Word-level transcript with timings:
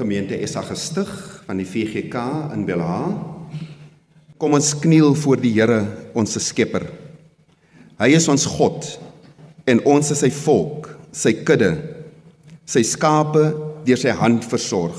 gemeente 0.00 0.38
Essa 0.40 0.62
gestig 0.64 1.08
van 1.46 1.60
die 1.60 1.68
VGK 1.68 2.24
in 2.54 2.64
Belha. 2.68 3.02
Kom 4.40 4.56
ons 4.56 4.72
kniel 4.80 5.12
voor 5.20 5.40
die 5.42 5.52
Here, 5.52 5.82
ons 6.16 6.38
Skepper. 6.40 6.86
Hy 8.00 8.08
is 8.16 8.28
ons 8.32 8.46
God 8.48 8.86
en 9.68 9.82
ons 9.84 10.12
is 10.14 10.22
sy 10.24 10.30
volk, 10.32 10.88
sy 11.12 11.34
kudde, 11.44 11.74
sy 12.64 12.82
skape 12.86 13.50
deur 13.84 14.00
sy 14.00 14.14
hand 14.16 14.46
versorg. 14.48 14.96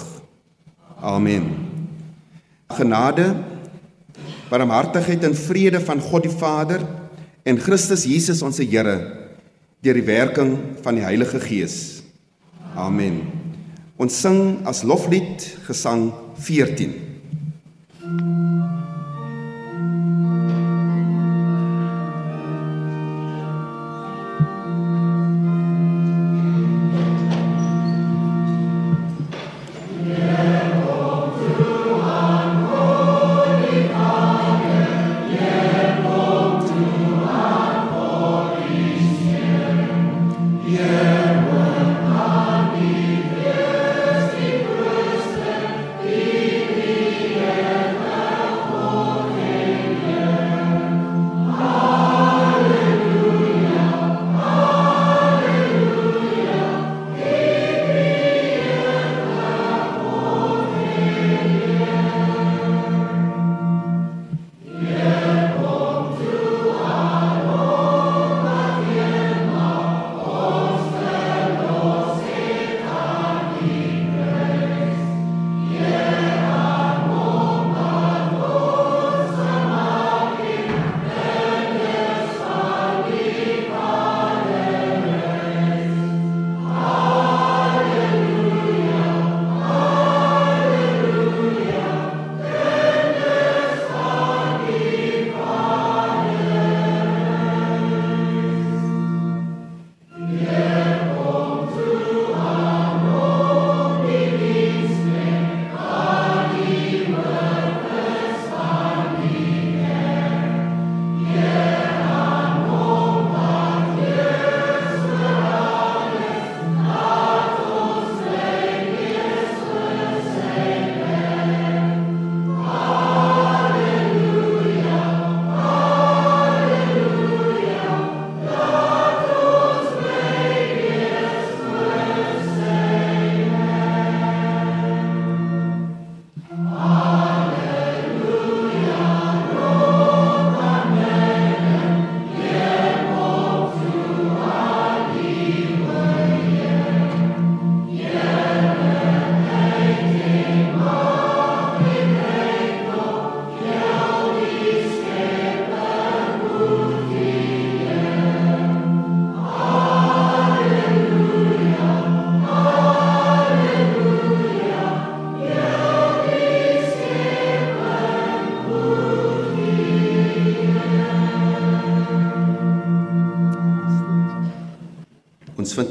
Amen. 1.01 1.49
Genade, 2.77 3.31
barmhartigheid 4.51 5.25
en 5.25 5.35
vrede 5.35 5.81
van 5.81 6.03
God 6.03 6.27
die 6.27 6.35
Vader 6.37 6.85
en 7.47 7.57
Christus 7.57 8.05
Jesus 8.05 8.45
ons 8.45 8.61
Here 8.61 8.99
deur 9.81 9.97
die 9.97 10.05
werking 10.05 10.57
van 10.85 10.99
die 10.99 11.07
Heilige 11.07 11.41
Gees. 11.41 12.03
Amen. 12.77 13.40
Ons 14.01 14.15
sing 14.17 14.65
as 14.65 14.81
loflied 14.81 15.43
Gesang 15.67 16.09
14. 16.33 16.89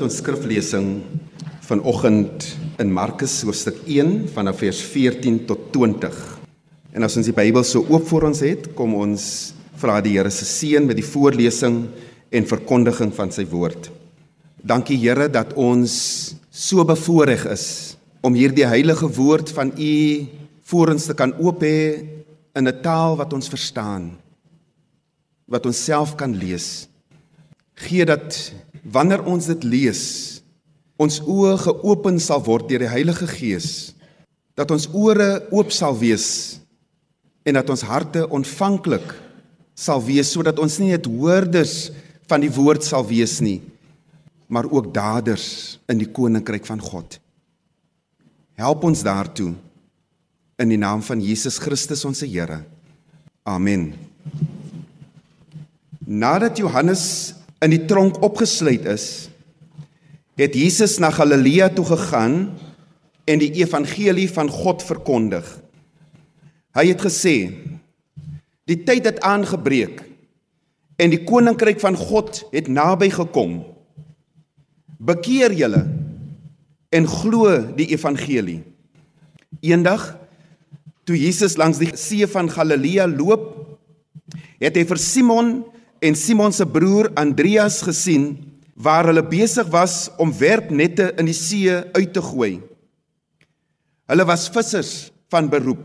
Vind 0.01 0.15
ons 0.15 0.21
skriflesing 0.23 0.87
vanoggend 1.69 2.45
in 2.81 2.89
Markus 2.89 3.35
hoofstuk 3.45 3.83
1 3.85 4.31
vanaf 4.33 4.63
vers 4.63 4.79
14 4.81 5.43
tot 5.45 5.67
20. 5.75 6.15
En 6.97 7.05
as 7.05 7.19
ons 7.21 7.29
die 7.29 7.35
Bybel 7.37 7.67
so 7.69 7.85
oop 7.85 8.07
voor 8.09 8.31
ons 8.31 8.41
het, 8.41 8.71
kom 8.79 8.95
ons 8.97 9.27
vra 9.77 9.99
die 10.01 10.15
Here 10.15 10.33
se 10.33 10.49
seën 10.49 10.87
met 10.89 10.97
die 10.97 11.05
voorlesing 11.05 11.77
en 12.33 12.49
verkondiging 12.49 13.13
van 13.13 13.29
sy 13.29 13.45
woord. 13.51 13.91
Dankie 14.65 14.97
Here 15.03 15.29
dat 15.29 15.53
ons 15.53 15.93
so 16.49 16.87
bevoorreg 16.89 17.45
is 17.53 17.67
om 18.25 18.41
hierdie 18.41 18.65
heilige 18.65 19.11
woord 19.21 19.53
van 19.53 19.75
U 19.77 19.93
voor 20.73 20.95
ons 20.95 21.11
te 21.11 21.19
kan 21.19 21.37
oop 21.37 21.61
hê 21.61 22.01
in 22.57 22.65
'n 22.65 22.81
taal 22.81 23.21
wat 23.21 23.37
ons 23.37 23.53
verstaan, 23.53 24.17
wat 25.45 25.67
ons 25.67 25.85
self 25.85 26.17
kan 26.17 26.33
lees. 26.33 26.89
Gee 27.77 28.09
dat 28.09 28.55
wanneer 28.83 29.25
ons 29.29 29.49
dit 29.51 29.65
lees, 29.65 30.03
ons 31.01 31.21
oë 31.25 31.57
geopen 31.65 32.21
sal 32.21 32.43
word 32.45 32.69
deur 32.69 32.85
die 32.85 32.93
Heilige 32.93 33.29
Gees, 33.31 33.95
dat 34.57 34.71
ons 34.75 34.89
ore 34.93 35.47
oop 35.55 35.73
sal 35.73 35.97
wees 35.97 36.61
en 37.49 37.57
dat 37.57 37.71
ons 37.73 37.87
harte 37.89 38.27
ontvanklik 38.29 39.15
sal 39.81 40.03
wees 40.05 40.29
sodat 40.35 40.61
ons 40.61 40.77
nie 40.83 40.93
net 40.93 41.09
hoorders 41.09 41.89
van 42.29 42.45
die 42.45 42.53
woord 42.53 42.85
sal 42.85 43.07
wees 43.09 43.39
nie, 43.41 43.59
maar 44.53 44.69
ook 44.69 44.91
daders 44.95 45.79
in 45.91 46.01
die 46.03 46.11
koninkryk 46.11 46.67
van 46.69 46.83
God. 46.83 47.17
Help 48.61 48.85
ons 48.85 49.03
daartoe 49.07 49.55
in 50.61 50.69
die 50.69 50.81
naam 50.81 51.01
van 51.03 51.23
Jesus 51.25 51.57
Christus 51.63 52.05
ons 52.05 52.21
Here. 52.21 52.61
Amen. 53.49 53.95
Nadat 56.05 56.59
Johannes 56.61 57.33
in 57.61 57.75
die 57.75 57.85
tronk 57.89 58.21
opgesluit 58.25 58.87
is, 58.89 59.29
het 60.41 60.57
Jesus 60.57 60.97
na 61.03 61.11
Galilea 61.13 61.69
toe 61.75 61.85
gegaan 61.85 62.37
en 63.29 63.41
die 63.43 63.53
evangelie 63.61 64.29
van 64.33 64.49
God 64.49 64.83
verkondig. 64.85 65.45
Hy 66.77 66.87
het 66.89 67.03
gesê: 67.05 67.35
Die 68.71 68.79
tyd 68.87 69.05
het 69.09 69.21
aangebreek 69.27 70.01
en 71.01 71.13
die 71.13 71.23
koninkryk 71.25 71.81
van 71.83 71.97
God 71.99 72.43
het 72.53 72.69
naby 72.69 73.11
gekom. 73.13 73.61
Bekeer 75.01 75.53
julle 75.57 75.85
en 76.93 77.07
glo 77.09 77.53
die 77.77 77.91
evangelie. 77.93 78.61
Eendag 79.61 80.15
toe 81.09 81.19
Jesus 81.19 81.57
langs 81.61 81.81
die 81.81 81.91
see 81.99 82.27
van 82.31 82.51
Galilea 82.53 83.09
loop, 83.11 83.49
het 84.61 84.77
hy 84.77 84.85
vir 84.87 85.01
Simon 85.01 85.55
en 86.01 86.17
Simon 86.17 86.53
se 86.53 86.67
broer 86.67 87.11
Andreas 87.15 87.83
gesien 87.85 88.33
waar 88.81 89.11
hulle 89.11 89.23
besig 89.29 89.69
was 89.69 90.09
om 90.17 90.33
werpnette 90.33 91.11
in 91.21 91.29
die 91.29 91.37
see 91.37 91.73
uit 91.93 92.13
te 92.17 92.23
gooi. 92.25 92.55
Hulle 94.09 94.25
was 94.27 94.49
vissers 94.51 95.11
van 95.31 95.51
beroep. 95.53 95.83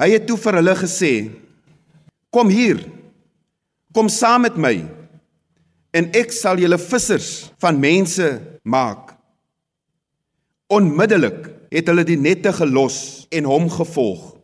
Hy 0.00 0.08
het 0.12 0.26
toe 0.28 0.38
vir 0.40 0.58
hulle 0.60 0.74
gesê: 0.76 1.12
"Kom 2.32 2.48
hier. 2.48 2.80
Kom 3.92 4.08
saam 4.08 4.42
met 4.42 4.56
my 4.56 4.84
en 5.92 6.10
ek 6.12 6.32
sal 6.32 6.58
julle 6.58 6.78
vissers 6.78 7.50
van 7.60 7.80
mense 7.80 8.40
maak." 8.64 9.14
Onmiddellik 10.68 11.52
het 11.70 11.86
hulle 11.88 12.04
die 12.04 12.18
nette 12.18 12.52
gelos 12.52 13.26
en 13.30 13.44
hom 13.44 13.70
gevolg. 13.70 14.36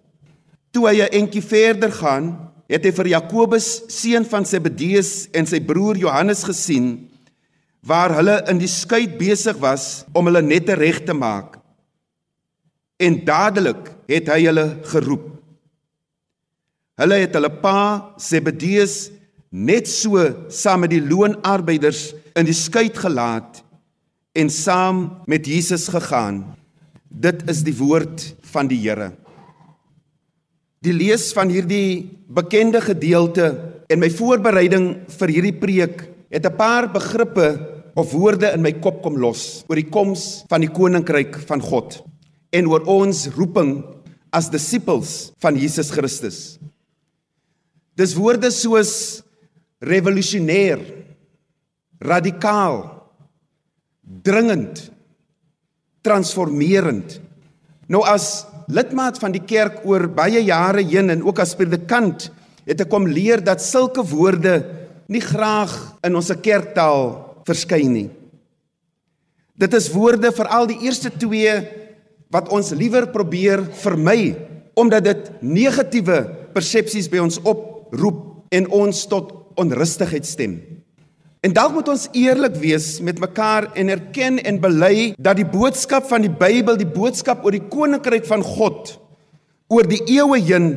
Toe 0.71 0.89
hy 0.89 1.01
'n 1.01 1.13
entjie 1.13 1.43
verder 1.43 1.93
gaan, 1.93 2.52
het 2.71 2.85
hy 2.87 2.93
vir 2.95 3.11
Jakobus, 3.15 3.83
seun 3.93 4.27
van 4.29 4.47
Zebedeus 4.49 5.29
en 5.35 5.49
sy 5.49 5.61
broer 5.65 5.99
Johannes 6.01 6.45
gesien 6.47 6.95
waar 7.83 8.15
hulle 8.15 8.37
in 8.51 8.61
die 8.63 8.71
skei 8.71 9.09
besig 9.19 9.59
was 9.63 10.05
om 10.15 10.29
hulle 10.31 10.43
nette 10.45 10.77
reg 10.79 11.01
te 11.07 11.15
maak. 11.17 11.59
En 13.03 13.19
dadelik 13.27 13.91
het 14.11 14.31
hy 14.31 14.45
hulle 14.47 14.67
geroep. 14.93 15.27
Hulle 17.03 17.19
het 17.25 17.35
hulle 17.35 17.51
pa 17.63 18.15
Zebedeus 18.23 19.11
net 19.51 19.91
so 19.91 20.23
saam 20.53 20.85
met 20.85 20.95
die 20.95 21.03
loonarbeiders 21.03 22.13
in 22.39 22.47
die 22.47 22.57
skei 22.57 22.87
gelaat 22.95 23.61
en 24.39 24.49
saam 24.49 25.05
met 25.29 25.49
Jesus 25.49 25.89
gegaan. 25.93 26.45
Dit 27.09 27.43
is 27.51 27.61
die 27.67 27.75
woord 27.77 28.31
van 28.55 28.71
die 28.71 28.79
Here. 28.81 29.11
Die 30.83 30.95
lees 30.95 31.31
van 31.37 31.51
hierdie 31.53 32.11
bekende 32.27 32.81
gedeelte 32.83 33.53
en 33.87 34.01
my 34.03 34.09
voorbereiding 34.11 34.87
vir 35.15 35.31
hierdie 35.31 35.55
preek 35.55 36.09
het 36.33 36.47
'n 36.47 36.57
paar 36.57 36.91
begrippe 36.91 37.49
of 37.95 38.13
woorde 38.13 38.51
in 38.53 38.63
my 38.63 38.73
kop 38.73 39.03
kom 39.03 39.17
los 39.17 39.65
oor 39.69 39.77
die 39.77 39.91
koms 39.91 40.45
van 40.49 40.61
die 40.61 40.73
koninkryk 40.73 41.39
van 41.47 41.61
God 41.61 42.03
en 42.51 42.67
oor 42.67 42.83
ons 42.89 43.29
roeping 43.37 43.85
as 44.33 44.51
disippels 44.51 45.33
van 45.39 45.57
Jesus 45.57 45.91
Christus. 45.91 46.59
Dis 47.95 48.15
woorde 48.17 48.51
soos 48.51 49.23
revolusionêr, 49.79 50.81
radikaal, 52.01 53.03
dringend, 54.03 54.91
transformerend. 56.03 57.21
Nou 57.89 58.03
as 58.09 58.47
lidmaat 58.69 59.19
van 59.23 59.35
die 59.35 59.43
kerk 59.43 59.83
oor 59.89 60.07
baie 60.13 60.43
jare 60.45 60.85
heen 60.87 61.11
en 61.11 61.25
ook 61.25 61.43
as 61.43 61.57
predikant 61.59 62.29
het 62.67 62.85
ek 62.85 62.91
kom 62.91 63.09
leer 63.11 63.43
dat 63.43 63.63
sulke 63.63 64.05
woorde 64.07 64.61
nie 65.11 65.23
graag 65.23 65.73
in 66.07 66.17
ons 66.17 66.31
kerktaal 66.43 67.11
verskyn 67.47 67.93
nie. 67.93 68.09
Dit 69.59 69.75
is 69.77 69.91
woorde 69.93 70.31
vir 70.33 70.49
al 70.49 70.69
die 70.71 70.81
eerste 70.87 71.11
twee 71.11 71.53
wat 72.33 72.49
ons 72.55 72.73
liewer 72.77 73.11
probeer 73.13 73.65
vermy 73.83 74.35
omdat 74.79 75.05
dit 75.05 75.27
negatiewe 75.45 76.23
persepsies 76.55 77.11
by 77.13 77.21
ons 77.21 77.39
oproep 77.45 78.49
en 78.53 78.69
ons 78.73 79.03
tot 79.09 79.33
onrustigheid 79.61 80.25
stem. 80.25 80.57
En 81.43 81.51
dalk 81.51 81.73
moet 81.75 81.89
ons 81.91 82.05
eerlik 82.15 82.55
wees 82.63 83.01
met 83.03 83.19
mekaar 83.19 83.73
en 83.75 83.89
erken 83.91 84.37
en 84.47 84.61
bely 84.63 85.11
dat 85.19 85.41
die 85.41 85.49
boodskap 85.49 86.07
van 86.07 86.23
die 86.23 86.31
Bybel, 86.31 86.77
die 86.79 86.87
boodskap 86.87 87.43
oor 87.43 87.57
die 87.57 87.65
koninkryk 87.67 88.29
van 88.29 88.45
God 88.47 88.93
oor 89.73 89.89
die 89.91 90.05
eeue 90.15 90.39
heen 90.39 90.69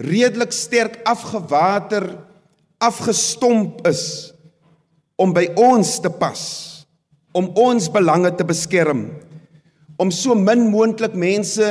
redelik 0.00 0.50
sterk 0.56 0.98
afgewater, 1.06 2.08
afgestomp 2.82 3.84
is 3.86 4.32
om 5.20 5.34
by 5.36 5.44
ons 5.60 5.98
te 6.02 6.10
pas, 6.10 6.42
om 7.36 7.50
ons 7.60 7.86
belange 7.92 8.32
te 8.34 8.46
beskerm, 8.48 9.04
om 10.00 10.10
so 10.10 10.34
min 10.34 10.64
moontlik 10.72 11.14
mense 11.14 11.68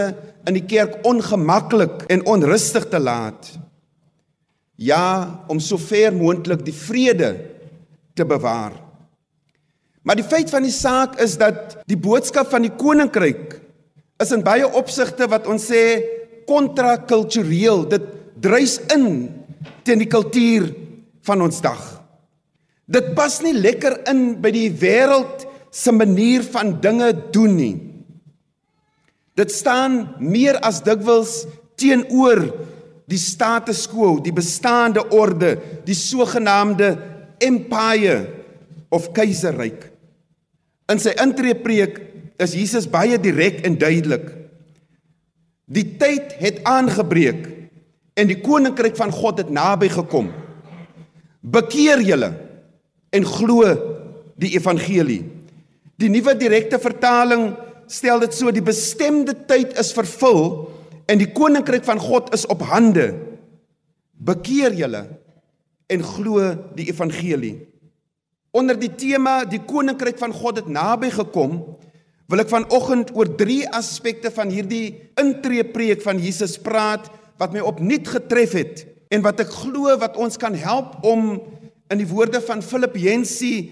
in 0.48 0.56
die 0.56 0.68
kerk 0.70 1.02
ongemaklik 1.10 2.06
en 2.14 2.24
onrustig 2.30 2.86
te 2.94 3.02
laat. 3.02 3.52
Ja, 4.80 5.44
om 5.52 5.60
so 5.60 5.82
ver 5.82 6.14
moontlik 6.16 6.62
die 6.64 6.78
vrede 6.78 7.34
te 8.20 8.28
bewaar. 8.28 8.76
Maar 10.04 10.20
die 10.20 10.28
feit 10.28 10.52
van 10.52 10.66
die 10.66 10.74
saak 10.74 11.18
is 11.24 11.38
dat 11.40 11.80
die 11.90 12.00
boodskap 12.00 12.52
van 12.52 12.66
die 12.66 12.74
koninkryk 12.76 13.58
is 14.20 14.34
in 14.36 14.44
baie 14.44 14.68
opsigte 14.76 15.28
wat 15.32 15.48
ons 15.48 15.70
sê 15.72 15.84
kontrakultureel. 16.50 17.86
Dit 17.92 18.08
druis 18.42 18.80
in 18.96 19.06
teen 19.88 20.02
die 20.04 20.10
kultuur 20.10 20.70
van 21.28 21.44
ons 21.46 21.60
dag. 21.64 21.82
Dit 22.90 23.14
pas 23.16 23.36
nie 23.46 23.54
lekker 23.54 24.00
in 24.10 24.40
by 24.42 24.52
die 24.56 24.70
wêreld 24.82 25.46
se 25.72 25.94
manier 25.94 26.44
van 26.56 26.74
dinge 26.82 27.12
doen 27.34 27.56
nie. 27.56 27.76
Dit 29.38 29.54
staan 29.54 30.02
meer 30.20 30.58
as 30.66 30.82
dikwels 30.84 31.44
teenoor 31.80 32.42
die 33.10 33.20
status 33.22 33.86
quo, 33.90 34.18
die 34.22 34.34
bestaande 34.36 35.06
orde, 35.16 35.56
die 35.86 35.98
sogenaamde 35.98 36.90
empire 37.44 38.28
of 38.94 39.12
keiserryk. 39.16 39.88
In 40.90 41.02
sy 41.02 41.14
intreepreek 41.22 42.00
is 42.42 42.56
Jesus 42.58 42.88
baie 42.90 43.20
direk 43.22 43.62
en 43.68 43.78
duidelik. 43.80 44.28
Die 45.70 45.86
tyd 46.02 46.34
het 46.42 46.64
aangebreek 46.66 47.46
en 48.18 48.30
die 48.30 48.40
koninkryk 48.42 48.98
van 48.98 49.14
God 49.14 49.44
het 49.44 49.52
naby 49.54 49.92
gekom. 49.94 50.32
Bekeer 51.40 52.02
julle 52.04 52.32
en 53.16 53.28
glo 53.28 53.70
die 54.40 54.56
evangelie. 54.58 55.22
Die 56.00 56.10
nuwe 56.12 56.34
direkte 56.40 56.80
vertaling 56.82 57.52
stel 57.90 58.22
dit 58.24 58.36
so 58.36 58.52
die 58.54 58.64
bestemde 58.66 59.36
tyd 59.50 59.76
is 59.82 59.94
vervul 59.96 60.70
en 61.10 61.22
die 61.22 61.30
koninkryk 61.34 61.86
van 61.88 62.02
God 62.02 62.34
is 62.36 62.46
op 62.50 62.64
hande. 62.70 63.12
Bekeer 64.20 64.76
julle 64.78 65.06
en 65.90 66.06
glo 66.06 66.54
die 66.78 66.88
evangelie. 66.92 67.56
Onder 68.56 68.78
die 68.80 68.92
tema 68.98 69.44
die 69.46 69.62
koninkryk 69.62 70.18
van 70.22 70.34
God 70.34 70.62
het 70.62 70.70
naby 70.70 71.12
gekom, 71.14 71.60
wil 72.30 72.44
ek 72.44 72.52
vanoggend 72.52 73.12
oor 73.18 73.30
drie 73.38 73.64
aspekte 73.74 74.30
van 74.34 74.52
hierdie 74.54 75.10
intreepreek 75.18 76.04
van 76.06 76.22
Jesus 76.22 76.60
praat 76.62 77.10
wat 77.42 77.56
my 77.56 77.64
opnuut 77.66 78.10
getref 78.10 78.54
het 78.58 78.84
en 79.10 79.24
wat 79.26 79.42
ek 79.42 79.50
glo 79.64 79.96
wat 79.98 80.18
ons 80.22 80.38
kan 80.38 80.54
help 80.54 81.00
om 81.08 81.40
in 81.90 82.02
die 82.02 82.10
woorde 82.10 82.42
van 82.46 82.62
Philip 82.62 82.98
Yancey 83.02 83.72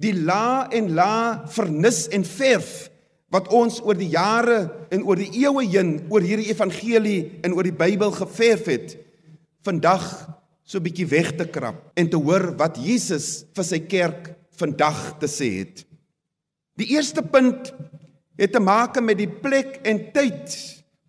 die 0.00 0.14
la 0.16 0.64
en 0.72 0.94
la 0.96 1.44
vernis 1.52 2.06
en 2.08 2.24
verf 2.24 2.88
wat 3.30 3.50
ons 3.54 3.78
oor 3.84 3.98
die 3.98 4.08
jare 4.14 4.62
en 4.90 5.04
oor 5.04 5.20
die 5.20 5.30
eeue 5.42 5.66
heen 5.68 5.92
oor 6.08 6.24
hierdie 6.24 6.48
evangelie 6.48 7.18
en 7.44 7.52
oor 7.52 7.68
die 7.68 7.76
Bybel 7.76 8.16
geverf 8.16 8.64
het 8.72 8.96
vandag 9.66 10.08
so 10.70 10.78
'n 10.78 10.86
bietjie 10.86 11.08
weg 11.10 11.32
te 11.34 11.46
krap 11.50 11.90
en 11.98 12.06
te 12.06 12.16
hoor 12.16 12.54
wat 12.54 12.78
Jesus 12.78 13.42
vir 13.56 13.66
sy 13.66 13.80
kerk 13.90 14.30
vandag 14.54 15.18
te 15.18 15.26
sê 15.26 15.48
het. 15.66 15.82
Die 16.78 16.94
eerste 16.94 17.22
punt 17.22 17.72
het 18.38 18.52
te 18.52 18.62
maak 18.62 19.00
met 19.02 19.18
die 19.18 19.28
plek 19.28 19.80
en 19.82 20.12
tyd 20.14 20.54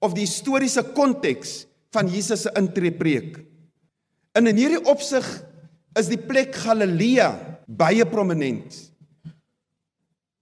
of 0.02 0.16
die 0.18 0.26
historiese 0.26 0.82
konteks 0.98 1.68
van 1.94 2.10
Jesus 2.10 2.48
se 2.48 2.52
intreepreek. 2.58 3.38
In 4.34 4.48
in 4.48 4.58
hierdie 4.58 4.86
opsig 4.90 5.28
is 6.00 6.10
die 6.10 6.18
plek 6.18 6.56
Galilea 6.56 7.30
baie 7.68 8.06
prominent. 8.06 8.74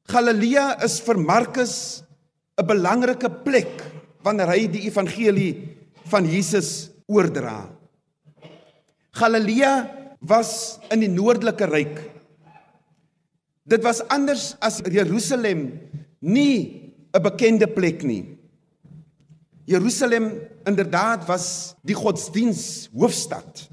Galilea 0.08 0.78
is 0.86 1.02
vir 1.02 1.18
Markus 1.18 2.04
'n 2.58 2.66
belangrike 2.66 3.30
plek 3.44 3.84
wanneer 4.24 4.48
hy 4.48 4.68
die 4.68 4.88
evangelie 4.88 5.76
van 6.06 6.26
Jesus 6.26 6.90
oordra. 7.08 7.79
Galilea 9.20 9.74
was 10.20 10.80
in 10.94 11.04
die 11.04 11.12
noordelike 11.12 11.68
ryk. 11.68 12.00
Dit 13.70 13.84
was 13.86 14.02
anders 14.08 14.54
as 14.64 14.80
Jerusalem, 14.82 15.80
nie 16.20 16.94
'n 17.14 17.22
bekende 17.22 17.68
plek 17.68 18.04
nie. 18.04 18.38
Jerusalem 19.66 20.42
inderdaad 20.66 21.28
was 21.28 21.76
die 21.84 21.96
godsdiens 21.96 22.90
hoofstad. 22.94 23.70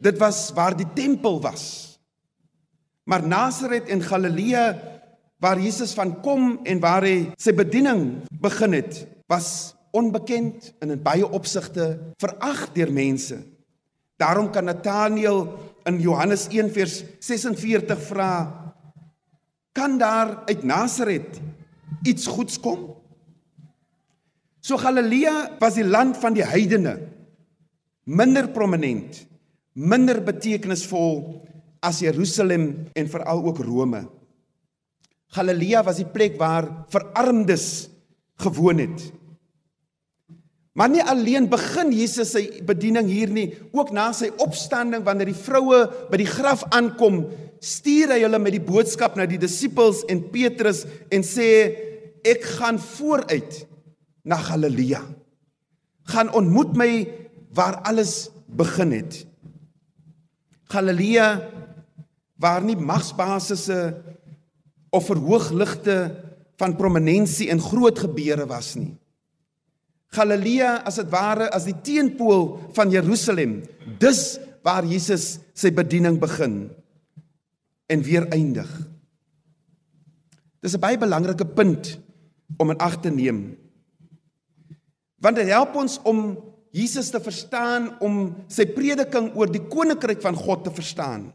Dit 0.00 0.18
was 0.18 0.52
waar 0.54 0.76
die 0.76 0.88
tempel 0.94 1.40
was. 1.40 1.98
Maar 3.04 3.26
Nasaret 3.26 3.88
en 3.88 4.02
Galilea 4.02 4.76
waar 5.38 5.60
Jesus 5.60 5.94
van 5.94 6.20
kom 6.20 6.60
en 6.64 6.80
waar 6.80 7.02
hy 7.02 7.30
sy 7.38 7.52
bediening 7.54 8.24
begin 8.42 8.72
het, 8.72 9.06
was 9.30 9.74
onbekend 9.94 10.72
en 10.82 10.90
in 10.90 11.02
baie 11.02 11.26
opsigte 11.26 11.98
verag 12.18 12.72
deur 12.74 12.92
mense. 12.92 13.38
Daarom 14.18 14.50
kan 14.50 14.66
Nathanael 14.66 15.54
in 15.86 16.00
Johannes 16.02 16.48
1 16.50 16.72
vers 16.74 17.04
46 17.22 18.02
vra: 18.10 18.30
Kan 19.72 19.98
daar 19.98 20.42
uit 20.50 20.62
Nasaret 20.66 21.40
iets 22.02 22.26
goeds 22.26 22.58
kom? 22.60 22.96
So 24.60 24.76
Galilea 24.76 25.56
was 25.62 25.78
die 25.78 25.86
land 25.86 26.18
van 26.18 26.34
die 26.34 26.44
heidene, 26.44 26.98
minder 28.04 28.50
prominent, 28.50 29.22
minder 29.78 30.18
betekenisvol 30.20 31.46
as 31.80 32.02
Jerusalem 32.02 32.90
en 32.92 33.08
veral 33.08 33.44
ook 33.46 33.62
Rome. 33.62 34.02
Galilea 35.30 35.84
was 35.86 36.00
die 36.02 36.08
plek 36.10 36.36
waar 36.40 36.66
verarmdes 36.90 37.88
gewoon 38.42 38.82
het. 38.82 39.12
Maar 40.78 40.92
nie 40.92 41.02
alleen 41.02 41.48
begin 41.50 41.90
Jesus 41.90 42.30
sy 42.36 42.44
bediening 42.66 43.08
hier 43.10 43.30
nie, 43.34 43.48
ook 43.74 43.90
na 43.90 44.12
sy 44.14 44.28
opstanding 44.38 45.02
wanneer 45.06 45.32
die 45.32 45.40
vroue 45.40 45.80
by 46.06 46.20
die 46.20 46.28
graf 46.30 46.62
aankom, 46.70 47.24
stuur 47.58 48.12
hy 48.14 48.20
hulle 48.22 48.38
met 48.38 48.54
die 48.54 48.62
boodskap 48.62 49.16
na 49.18 49.26
die 49.26 49.40
disippels 49.42 50.04
en 50.06 50.22
Petrus 50.30 50.84
en 51.10 51.26
sê 51.26 51.48
ek 52.22 52.46
gaan 52.60 52.78
vooruit 52.78 53.64
na 54.22 54.38
Galilea. 54.38 55.02
Gaan 56.14 56.30
ontmoet 56.38 56.78
my 56.78 56.90
waar 57.58 57.80
alles 57.88 58.28
begin 58.46 58.94
het. 58.94 59.24
Galilea 60.70 61.32
waar 62.38 62.62
nie 62.62 62.78
magsbasisse 62.78 63.80
of 64.94 65.10
verhoogligte 65.10 65.98
van 66.60 66.78
prominensie 66.78 67.50
en 67.50 67.58
groot 67.62 67.98
gebeure 67.98 68.46
was 68.46 68.76
nie. 68.78 68.92
Galilea 70.16 70.82
as 70.88 70.96
dit 71.00 71.10
ware 71.12 71.50
as 71.52 71.66
die 71.68 71.76
teenpool 71.84 72.56
van 72.76 72.92
Jerusalem. 72.92 73.60
Dis 74.00 74.38
waar 74.64 74.86
Jesus 74.88 75.38
sy 75.56 75.72
bediening 75.74 76.18
begin 76.20 76.68
en 77.88 78.04
weer 78.04 78.28
eindig. 78.32 78.68
Dis 80.60 80.74
'n 80.74 80.80
baie 80.80 80.98
belangrike 80.98 81.44
punt 81.44 81.98
om 82.56 82.70
in 82.70 82.78
ag 82.78 83.00
te 83.00 83.10
neem. 83.10 83.56
Want 85.20 85.36
dit 85.36 85.48
help 85.48 85.74
ons 85.74 85.98
om 86.02 86.38
Jesus 86.70 87.10
te 87.10 87.20
verstaan 87.20 87.96
om 88.00 88.34
sy 88.48 88.66
prediking 88.66 89.32
oor 89.36 89.50
die 89.50 89.64
koninkryk 89.68 90.20
van 90.22 90.34
God 90.34 90.64
te 90.64 90.70
verstaan. 90.70 91.32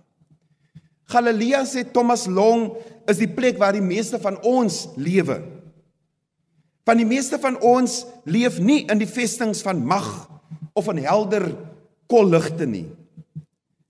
Galilea 1.09 1.65
sê 1.65 1.83
Thomas 1.83 2.27
Long 2.27 2.77
is 3.09 3.17
die 3.17 3.27
plek 3.27 3.57
waar 3.57 3.73
die 3.73 3.83
meeste 3.83 4.19
van 4.19 4.37
ons 4.41 4.87
lewe. 4.95 5.41
Van 6.83 6.99
die 6.99 7.07
meeste 7.07 7.39
van 7.39 7.55
ons 7.63 8.03
leef 8.27 8.59
nie 8.59 8.83
in 8.91 8.99
die 8.99 9.09
vestings 9.09 9.63
van 9.63 9.83
mag 9.87 10.09
of 10.75 10.89
in 10.91 10.99
helder 11.05 11.47
kolligte 12.11 12.67
nie. 12.67 12.87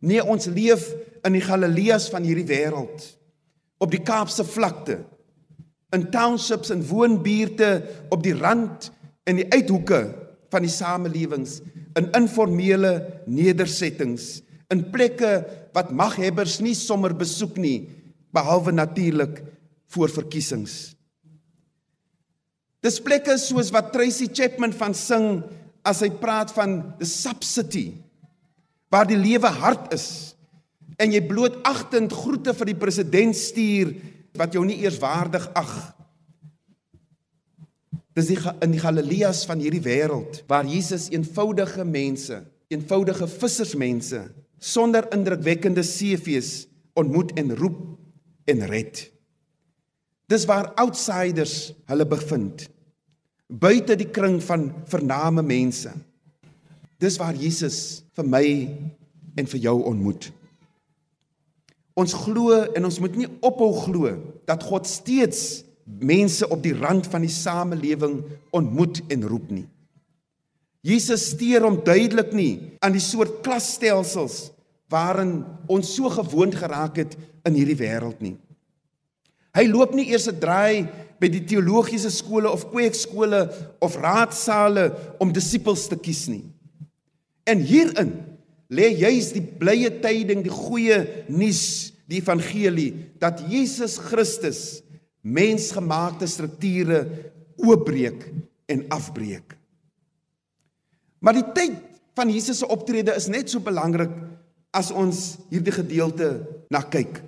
Nee, 0.04 0.22
ons 0.22 0.50
leef 0.52 0.90
in 1.24 1.38
die 1.38 1.44
Galileas 1.44 2.10
van 2.12 2.26
hierdie 2.28 2.48
wêreld. 2.50 3.06
Op 3.82 3.92
die 3.92 4.04
Kaapse 4.04 4.46
vlakte, 4.46 5.00
in 5.94 6.08
townships 6.12 6.72
en 6.74 6.84
woonbuurte 6.90 7.70
op 8.14 8.24
die 8.26 8.36
rand 8.36 8.90
en 9.30 9.40
die 9.40 9.48
uithoeke 9.54 10.02
van 10.54 10.66
die 10.66 10.72
samelewings, 10.74 11.60
in 11.98 12.10
informele 12.18 12.94
nedersettings, 13.30 14.42
in 14.74 14.88
plekke 14.94 15.44
wat 15.76 15.94
maghebbers 15.94 16.60
nie 16.66 16.76
sommer 16.78 17.14
besoek 17.18 17.60
nie, 17.62 17.86
behalwe 18.34 18.74
natuurlik 18.74 19.42
voor 19.94 20.10
verkiesings. 20.10 20.93
Dis 22.84 23.00
plekke 23.00 23.38
soos 23.40 23.72
wat 23.72 23.94
Tracy 23.94 24.28
Chapman 24.28 24.74
van 24.75 24.96
sing 24.98 25.40
as 25.88 26.02
hy 26.04 26.10
praat 26.20 26.52
van 26.56 26.82
the 27.00 27.08
subcity 27.08 27.94
waar 28.92 29.08
die 29.10 29.20
lewe 29.20 29.50
hard 29.50 29.94
is 29.96 30.36
en 31.02 31.13
jy 31.16 31.24
bloot 31.25 31.56
agtend 31.66 32.13
groete 32.13 32.54
vir 32.54 32.70
die 32.70 32.80
president 32.80 33.38
stuur 33.40 33.94
wat 34.38 34.54
jou 34.54 34.63
nie 34.68 34.82
eers 34.84 35.00
waardig 35.02 35.46
ag. 35.58 35.72
Dis 38.13 38.30
die 38.30 38.38
in 38.62 38.75
die 38.75 38.82
Galileas 38.82 39.42
van 39.50 39.62
hierdie 39.63 39.82
wêreld 39.84 40.44
waar 40.50 40.68
Jesus 40.70 41.08
eenvoudige 41.13 41.86
mense, 41.88 42.44
eenvoudige 42.70 43.30
vissersmense 43.32 44.28
sonder 44.63 45.08
indrukwekkende 45.16 45.84
CV's 45.88 46.68
ontmoet 47.00 47.34
en 47.40 47.56
roep 47.58 47.80
en 48.46 48.68
red. 48.70 49.08
Dis 50.34 50.48
waar 50.50 50.72
outsiders 50.82 51.74
hulle 51.90 52.08
bevind 52.10 52.66
buite 53.54 53.94
die 54.00 54.10
kring 54.10 54.40
van 54.42 54.70
vername 54.90 55.44
mense. 55.46 55.92
Dis 56.98 57.20
waar 57.22 57.36
Jesus 57.38 58.02
vir 58.18 58.25
my 58.25 58.46
en 59.38 59.50
vir 59.52 59.62
jou 59.68 59.75
ontmoet. 59.90 60.30
Ons 62.00 62.16
glo 62.18 62.63
en 62.74 62.88
ons 62.90 62.98
moet 63.04 63.20
nie 63.20 63.30
ophou 63.46 63.70
glo 63.84 64.16
dat 64.50 64.66
God 64.66 64.90
steeds 64.90 65.62
mense 65.84 66.48
op 66.50 66.63
die 66.63 66.74
rand 66.74 67.06
van 67.12 67.25
die 67.25 67.34
samelewing 67.34 68.22
ontmoet 68.56 69.04
en 69.13 69.28
roep 69.30 69.52
nie. 69.54 69.68
Jesus 70.84 71.30
steur 71.36 71.68
hom 71.68 71.78
duidelik 71.86 72.34
nie 72.36 72.54
aan 72.84 72.96
die 72.96 73.04
soort 73.04 73.44
klasstelsels 73.46 74.48
waarin 74.92 75.44
ons 75.72 75.94
so 75.96 76.10
gewoond 76.12 76.58
geraak 76.58 76.98
het 77.04 77.13
in 77.48 77.56
hierdie 77.56 77.78
wêreld 77.80 78.20
nie. 78.24 78.36
Hy 79.54 79.68
loop 79.70 79.94
nie 79.94 80.10
eers 80.10 80.28
'n 80.28 80.40
draai 80.40 80.90
by 81.20 81.30
die 81.30 81.44
teologiese 81.46 82.10
skole 82.12 82.50
of 82.50 82.70
kweekskole 82.72 83.48
of 83.80 83.96
raadsale 83.96 84.92
om 85.20 85.32
disippels 85.32 85.88
te 85.88 85.96
kies 85.96 86.28
nie. 86.28 86.44
En 87.46 87.60
hierin 87.60 88.12
lê 88.70 88.90
juis 88.98 89.32
die 89.32 89.44
blye 89.44 89.90
tyding, 90.02 90.44
die 90.44 90.52
goeie 90.52 91.26
nuus, 91.30 91.94
die 92.10 92.20
evangelie 92.20 92.92
dat 93.22 93.44
Jesus 93.48 93.98
Christus 93.98 94.82
mensgemaakte 95.22 96.28
strukture 96.28 97.08
oopbreek 97.56 98.26
en 98.68 98.86
afbreek. 98.92 99.56
Maar 101.24 101.40
die 101.40 101.50
tyd 101.56 101.78
van 102.18 102.30
Jesus 102.30 102.60
se 102.60 102.68
optrede 102.68 103.16
is 103.16 103.30
net 103.32 103.50
so 103.50 103.64
belangrik 103.64 104.12
as 104.76 104.92
ons 104.92 105.38
hierdie 105.50 105.74
gedeelte 105.74 106.34
na 106.74 106.82
kyk. 106.84 107.22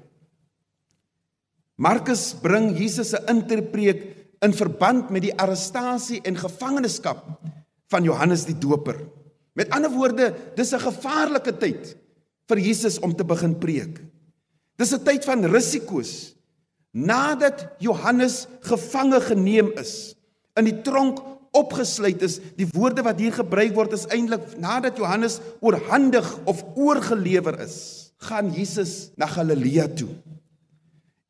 Markus 1.75 2.33
bring 2.39 2.71
Jesus 2.77 3.11
se 3.11 3.19
interpreek 3.27 4.03
in 4.45 4.53
verband 4.55 5.11
met 5.11 5.25
die 5.25 5.33
arrestasie 5.35 6.21
en 6.23 6.37
gevangenskap 6.39 7.25
van 7.91 8.07
Johannes 8.07 8.45
die 8.47 8.55
Doper. 8.55 9.01
Met 9.55 9.71
ander 9.75 9.91
woorde, 9.91 10.33
dis 10.55 10.73
'n 10.73 10.79
gevaarlike 10.79 11.57
tyd 11.59 11.95
vir 12.47 12.59
Jesus 12.59 12.99
om 12.99 13.15
te 13.15 13.23
begin 13.23 13.55
preek. 13.59 13.99
Dis 14.77 14.93
'n 14.93 15.03
tyd 15.03 15.25
van 15.25 15.45
risiko's. 15.45 16.35
Nadat 16.91 17.75
Johannes 17.79 18.47
gevange 18.61 19.19
geneem 19.21 19.71
is, 19.77 20.15
in 20.55 20.65
die 20.65 20.81
tronk 20.81 21.19
opgesluit 21.51 22.21
is, 22.21 22.39
die 22.55 22.67
woorde 22.71 23.03
wat 23.03 23.19
hier 23.19 23.33
gebruik 23.33 23.75
word 23.75 23.93
is 23.93 24.07
eintlik 24.07 24.57
nadat 24.57 24.97
Johannes 24.97 25.39
oorhandig 25.59 26.27
of 26.45 26.63
oorgelewer 26.75 27.59
is, 27.59 28.11
gaan 28.17 28.53
Jesus 28.53 29.11
na 29.17 29.25
Galilea 29.25 29.87
toe. 29.87 30.09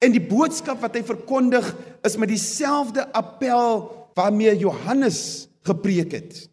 En 0.04 0.12
die 0.12 0.24
boodskap 0.24 0.82
wat 0.84 0.98
hy 0.98 1.04
verkondig 1.06 1.70
is 2.06 2.18
met 2.20 2.30
dieselfde 2.30 3.06
appel 3.16 3.88
waarmee 4.16 4.58
Johannes 4.58 5.48
gepreek 5.66 6.12
het. 6.12 6.50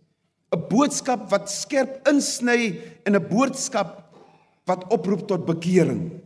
'n 0.52 0.68
Boodskap 0.68 1.30
wat 1.30 1.50
skerp 1.50 2.08
insny 2.08 2.80
en 3.04 3.16
'n 3.16 3.28
boodskap 3.28 4.12
wat 4.68 4.84
oproep 4.92 5.26
tot 5.28 5.46
bekering. 5.46 6.20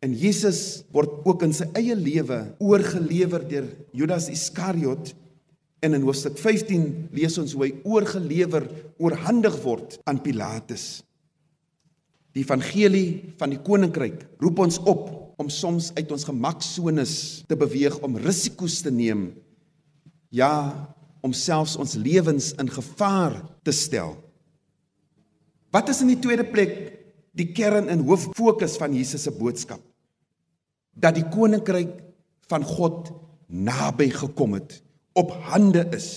En 0.00 0.14
Jesus 0.16 0.82
word 0.92 1.10
ook 1.24 1.42
in 1.42 1.52
sy 1.52 1.68
eie 1.76 1.94
lewe 1.94 2.54
oorgelewer 2.58 3.44
deur 3.48 3.68
Judas 3.92 4.28
Iskariot 4.28 5.14
en 5.84 5.94
in 5.94 6.02
hoofstuk 6.02 6.38
15 6.38 7.08
lees 7.12 7.38
ons 7.38 7.52
hoe 7.52 7.66
hy 7.66 7.72
oorgelewer 7.84 8.68
oorhandig 8.98 9.62
word 9.62 9.98
aan 10.08 10.22
Pilatus. 10.22 11.02
Die 12.32 12.44
evangelie 12.44 13.34
van 13.36 13.50
die 13.50 13.60
koninkryk 13.60 14.24
roep 14.40 14.58
ons 14.58 14.78
op 14.78 15.29
om 15.40 15.48
soms 15.48 15.90
uit 15.96 16.10
ons 16.12 16.26
gemaksones 16.28 17.14
te 17.48 17.56
beweeg 17.56 17.96
om 18.04 18.18
risiko's 18.20 18.80
te 18.84 18.92
neem. 18.92 19.30
Ja, 20.28 20.52
om 21.24 21.32
selfs 21.36 21.78
ons 21.80 21.96
lewens 21.96 22.52
in 22.60 22.68
gevaar 22.70 23.38
te 23.64 23.72
stel. 23.72 24.14
Wat 25.72 25.88
is 25.88 26.02
in 26.04 26.12
die 26.12 26.20
tweede 26.20 26.44
plek 26.44 26.74
die 27.36 27.50
kern 27.54 27.88
en 27.92 28.04
hooffokus 28.04 28.76
van 28.80 28.94
Jesus 28.96 29.24
se 29.24 29.32
boodskap? 29.34 29.82
Dat 30.92 31.16
die 31.16 31.26
koninkryk 31.32 31.92
van 32.50 32.66
God 32.66 33.12
naby 33.50 34.10
gekom 34.12 34.58
het, 34.58 34.80
op 35.14 35.32
hande 35.50 35.86
is. 35.96 36.08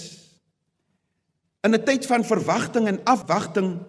In 1.64 1.74
'n 1.74 1.84
tyd 1.86 2.06
van 2.06 2.24
verwagting 2.24 2.88
en 2.88 3.04
afwagting, 3.04 3.80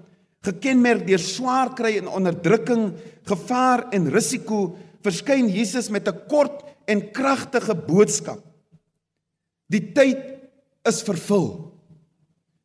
gekenmerk 0.45 1.07
deur 1.07 1.19
swaar 1.19 1.75
kry 1.75 1.97
en 1.99 2.09
onderdrukking, 2.09 2.93
gevaar 3.25 3.89
en 3.91 4.11
risiko, 4.11 4.77
verskyn 5.05 5.49
Jesus 5.53 5.91
met 5.93 6.09
'n 6.09 6.27
kort 6.29 6.65
en 6.87 7.11
kragtige 7.13 7.75
boodskap. 7.75 8.41
Die 9.69 9.93
tyd 9.93 10.21
is 10.85 11.03
vervul. 11.03 11.73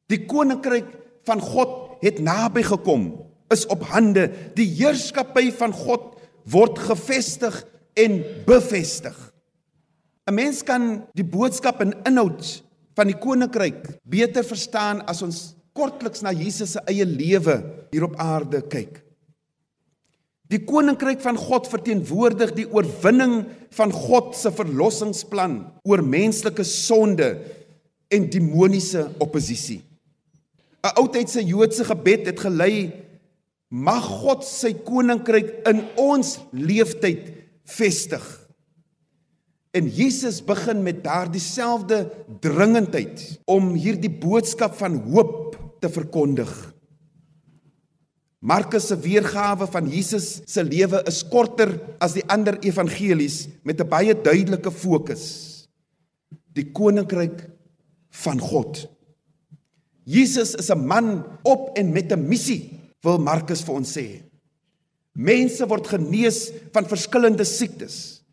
Die 0.08 0.26
koninkryk 0.26 0.88
van 1.24 1.40
God 1.40 2.02
het 2.02 2.20
naby 2.20 2.64
gekom, 2.64 3.26
is 3.52 3.66
op 3.66 3.84
hande. 3.92 4.30
Die 4.56 4.66
heerskappy 4.66 5.52
van 5.52 5.74
God 5.74 6.18
word 6.50 6.80
gevestig 6.80 7.66
en 7.94 8.24
bevestig. 8.46 9.16
'n 10.28 10.34
Mens 10.34 10.64
kan 10.64 11.08
die 11.14 11.26
boodskap 11.26 11.82
en 11.82 11.94
inhoud 12.06 12.64
van 12.96 13.08
die 13.08 13.18
koninkryk 13.18 14.00
beter 14.04 14.44
verstaan 14.44 15.02
as 15.08 15.22
ons 15.22 15.56
kortliks 15.74 16.22
na 16.22 16.32
Jesus 16.32 16.72
se 16.72 16.82
eie 16.86 17.06
lewe 17.06 17.64
hier 17.92 18.04
op 18.04 18.16
aarde 18.16 18.62
kyk. 18.62 19.09
Die 20.50 20.64
koninkryk 20.66 21.22
van 21.22 21.38
God 21.38 21.68
verteenwoordig 21.70 22.56
die 22.58 22.66
oorwinning 22.74 23.44
van 23.78 23.92
God 23.94 24.34
se 24.38 24.50
verlossingsplan 24.54 25.60
oor 25.86 26.02
menslike 26.02 26.66
sonde 26.66 27.36
en 28.10 28.26
demoniese 28.34 29.06
oppositie. 29.22 29.84
'n 30.82 30.96
Oudheidse 30.98 31.44
Joodse 31.46 31.86
gebed 31.86 32.26
het 32.26 32.40
gelei: 32.40 32.92
Mag 33.70 34.06
God 34.24 34.46
sy 34.48 34.74
koninkryk 34.74 35.68
in 35.70 35.84
ons 35.96 36.40
leeftyd 36.52 37.30
vestig. 37.70 38.26
En 39.72 39.86
Jesus 39.86 40.42
begin 40.42 40.82
met 40.82 41.04
daardie 41.04 41.42
selfde 41.42 42.10
dringendheid 42.42 43.22
om 43.46 43.76
hierdie 43.78 44.10
boodskap 44.10 44.74
van 44.80 44.98
hoop 45.12 45.60
te 45.80 45.90
verkondig. 45.90 46.50
Markus 48.40 48.88
se 48.88 48.96
weergawe 48.96 49.68
van 49.68 49.88
Jesus 49.92 50.40
se 50.48 50.64
lewe 50.64 51.02
is 51.08 51.20
korter 51.28 51.74
as 52.00 52.16
die 52.16 52.24
ander 52.32 52.56
evangelies 52.64 53.48
met 53.68 53.82
'n 53.82 53.90
baie 53.90 54.14
duidelike 54.16 54.72
fokus. 54.72 55.68
Die 56.56 56.72
koninkryk 56.72 57.50
van 58.10 58.40
God. 58.40 58.88
Jesus 60.06 60.56
is 60.56 60.72
'n 60.72 60.88
man 60.88 61.26
op 61.44 61.78
en 61.78 61.92
met 61.92 62.12
'n 62.12 62.28
missie, 62.28 62.80
wil 63.04 63.20
Markus 63.20 63.62
vir 63.62 63.76
ons 63.76 63.98
sê. 63.98 64.24
Mense 65.14 65.68
word 65.68 65.88
genees 65.88 66.52
van 66.72 66.86
verskillende 66.86 67.44
siektes. 67.44 68.24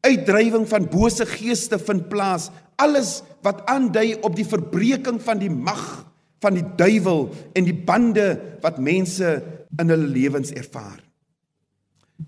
Uitdrywing 0.00 0.66
van 0.68 0.90
bose 0.90 1.26
geeste 1.26 1.78
vind 1.78 2.08
plaas. 2.08 2.50
Alles 2.76 3.22
wat 3.42 3.64
aandui 3.66 4.16
op 4.22 4.36
die 4.36 4.44
verbreeking 4.44 5.22
van 5.22 5.38
die 5.38 5.50
mag 5.50 6.13
van 6.44 6.58
die 6.58 6.66
duiwel 6.78 7.26
en 7.56 7.66
die 7.66 7.76
bande 7.76 8.28
wat 8.62 8.82
mense 8.82 9.38
in 9.80 9.90
hulle 9.90 10.12
lewens 10.12 10.52
ervaar. 10.54 11.00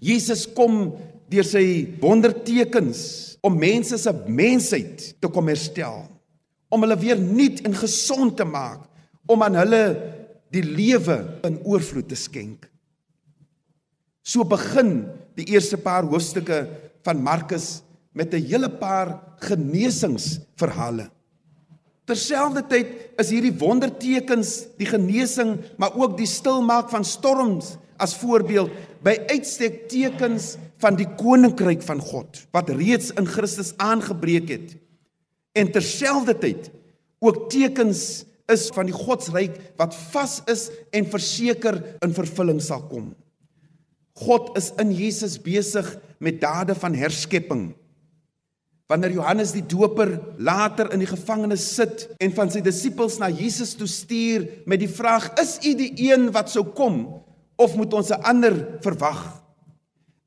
Jesus 0.02 0.46
kom 0.56 0.94
deur 1.30 1.46
sy 1.46 1.86
wondertekens 2.02 3.00
om 3.46 3.58
mense 3.58 3.98
se 4.00 4.12
mensheid 4.26 5.12
te 5.22 5.30
kom 5.30 5.50
herstel, 5.50 6.04
om 6.72 6.82
hulle 6.82 6.98
weer 6.98 7.20
nuut 7.20 7.62
en 7.66 7.76
gesond 7.78 8.34
te 8.38 8.46
maak, 8.48 8.82
om 9.30 9.42
aan 9.42 9.58
hulle 9.58 9.82
die 10.54 10.64
lewe 10.64 11.18
in 11.46 11.60
oorvloed 11.66 12.08
te 12.10 12.18
skenk. 12.18 12.66
So 14.26 14.46
begin 14.46 15.04
die 15.38 15.46
eerste 15.54 15.78
paar 15.78 16.06
hoofstukke 16.08 16.64
van 17.06 17.22
Markus 17.22 17.82
met 18.16 18.34
'n 18.34 18.42
hele 18.42 18.68
paar 18.68 19.36
genesingsverhale. 19.38 21.10
Terselfdertyd 22.06 23.18
is 23.18 23.32
hierdie 23.34 23.54
wondertekens, 23.58 24.68
die 24.78 24.86
genesing, 24.86 25.56
maar 25.80 25.96
ook 25.98 26.14
die 26.18 26.28
stilmaak 26.30 26.90
van 26.92 27.04
storms 27.06 27.74
as 27.98 28.14
voorbeeld 28.20 28.70
by 29.02 29.16
uitstek 29.32 29.86
tekens 29.90 30.54
van 30.82 30.98
die 30.98 31.08
koninkryk 31.18 31.82
van 31.86 32.02
God 32.04 32.42
wat 32.54 32.70
reeds 32.70 33.10
in 33.18 33.26
Christus 33.26 33.72
aangebreek 33.82 34.50
het. 34.52 34.74
En 35.56 35.72
terselfdertyd 35.72 36.70
ook 37.24 37.48
tekens 37.50 38.26
is 38.52 38.68
van 38.74 38.86
die 38.86 38.94
Godsryk 38.94 39.56
wat 39.80 39.96
vas 40.12 40.38
is 40.52 40.68
en 40.94 41.08
verseker 41.10 41.80
in 42.04 42.14
vervulling 42.14 42.60
sal 42.62 42.84
kom. 42.86 43.14
God 44.16 44.54
is 44.56 44.70
in 44.80 44.92
Jesus 44.94 45.36
besig 45.42 45.88
met 46.22 46.38
dade 46.40 46.76
van 46.78 46.94
herskepping. 46.96 47.72
Wanneer 48.86 49.16
Johannes 49.16 49.50
die 49.50 49.64
Doper 49.66 50.20
later 50.38 50.92
in 50.94 51.00
die 51.02 51.10
gevangenis 51.10 51.64
sit 51.74 52.04
en 52.22 52.30
van 52.36 52.52
sy 52.52 52.60
disippels 52.62 53.16
na 53.18 53.26
Jesus 53.34 53.74
toe 53.74 53.88
stuur 53.90 54.44
met 54.70 54.78
die 54.78 54.90
vraag: 54.90 55.32
"Is 55.42 55.58
u 55.66 55.74
die 55.74 55.90
een 56.06 56.30
wat 56.30 56.52
sou 56.52 56.62
kom 56.70 57.24
of 57.58 57.74
moet 57.74 57.92
ons 57.92 58.10
'n 58.14 58.22
ander 58.22 58.78
verwag?" 58.80 59.42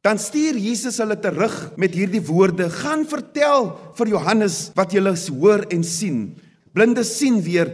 Dan 0.04 0.20
stuur 0.20 0.58
Jesus 0.60 0.98
hulle 0.98 1.20
terug 1.20 1.72
met 1.78 1.96
hierdie 1.96 2.26
woorde: 2.26 2.70
"Gaan 2.70 3.06
vertel 3.08 3.80
vir 3.96 4.08
Johannes 4.08 4.72
wat 4.76 4.92
julle 4.92 5.16
hoor 5.40 5.64
en 5.72 5.84
sien. 5.84 6.36
Blindes 6.74 7.18
sien 7.18 7.42
weer 7.42 7.72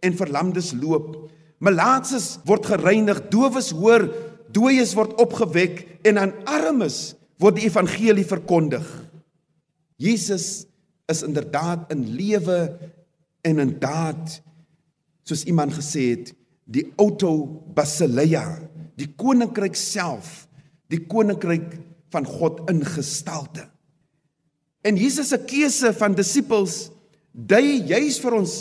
en 0.00 0.16
verlamdes 0.16 0.72
loop. 0.72 1.30
Melaatses 1.58 2.38
word 2.44 2.66
gereinig, 2.66 3.28
dowes 3.28 3.70
hoor, 3.70 4.08
dooies 4.50 4.94
word 4.94 5.14
opgewek 5.18 5.86
en 6.02 6.18
aan 6.18 6.32
armes 6.44 7.14
word 7.38 7.56
die 7.56 7.66
evangelie 7.66 8.24
verkondig. 8.24 9.07
Jesus 9.98 10.66
is 11.10 11.22
inderdaad 11.26 11.90
in 11.90 12.06
lewe 12.14 12.78
en 13.42 13.58
in 13.58 13.74
daad 13.82 14.38
soos 15.26 15.42
iemand 15.50 15.74
gesê 15.74 16.04
het 16.12 16.32
die 16.68 16.86
auto 17.00 17.32
basileia 17.74 18.44
die 18.98 19.08
koninkryk 19.18 19.76
self 19.78 20.46
die 20.88 21.02
koninkryk 21.10 21.74
van 22.14 22.24
God 22.24 22.62
in 22.72 22.80
gestalte. 22.86 23.66
En 24.80 24.96
Jesus 24.96 25.28
se 25.34 25.38
keuse 25.44 25.90
van 25.98 26.14
disippels 26.16 26.86
dui 27.32 27.82
juis 27.90 28.16
vir 28.22 28.38
ons 28.38 28.54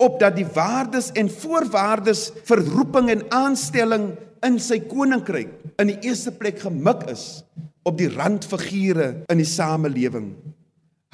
op 0.00 0.16
dat 0.22 0.38
die 0.38 0.46
waardes 0.56 1.10
en 1.18 1.28
voorwaardes 1.30 2.30
vir 2.48 2.62
roeping 2.70 3.10
en 3.12 3.26
aanstelling 3.34 4.12
in 4.46 4.56
sy 4.62 4.78
koninkryk 4.88 5.52
in 5.82 5.90
die 5.92 6.00
eerste 6.08 6.32
plek 6.38 6.62
gemik 6.62 7.04
is 7.12 7.42
op 7.84 7.98
die 8.00 8.10
randfigure 8.10 9.24
in 9.30 9.40
die 9.40 9.48
samelewing. 9.48 10.32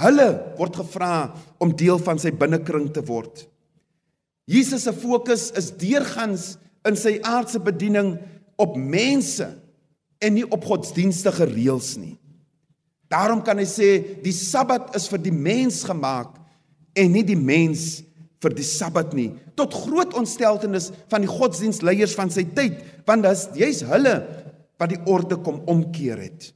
Hulle 0.01 0.29
word 0.57 0.79
gevra 0.81 1.15
om 1.61 1.75
deel 1.77 2.01
van 2.01 2.21
sy 2.21 2.33
binnekring 2.33 2.89
te 2.95 3.03
word. 3.05 3.45
Jesus 4.51 4.87
se 4.87 4.95
fokus 4.97 5.51
is 5.59 5.71
deurgangs 5.79 6.55
in 6.89 6.97
sy 6.99 7.19
aardse 7.27 7.61
bediening 7.63 8.15
op 8.61 8.77
mense 8.79 9.47
en 10.21 10.37
nie 10.37 10.47
op 10.47 10.65
godsdienstige 10.69 11.47
reëls 11.51 11.95
nie. 12.01 12.17
Daarom 13.11 13.43
kan 13.45 13.59
hy 13.59 13.67
sê 13.69 13.91
die 14.23 14.35
Sabbat 14.35 14.95
is 14.97 15.09
vir 15.11 15.23
die 15.25 15.35
mens 15.35 15.83
gemaak 15.87 16.37
en 16.99 17.13
nie 17.15 17.25
die 17.27 17.39
mens 17.39 18.01
vir 18.41 18.55
die 18.57 18.67
Sabbat 18.67 19.13
nie 19.17 19.33
tot 19.59 19.75
groot 19.77 20.15
ontsteltenis 20.17 20.89
van 21.13 21.27
die 21.27 21.31
godsdienstleiers 21.31 22.15
van 22.17 22.33
sy 22.33 22.47
tyd 22.57 22.79
want 23.09 23.27
dit 23.27 23.37
is 23.37 23.49
juis 23.59 23.83
hulle 23.91 24.15
wat 24.81 24.95
die 24.95 25.01
orde 25.11 25.37
kom 25.45 25.61
omkeer 25.69 26.23
het. 26.23 26.51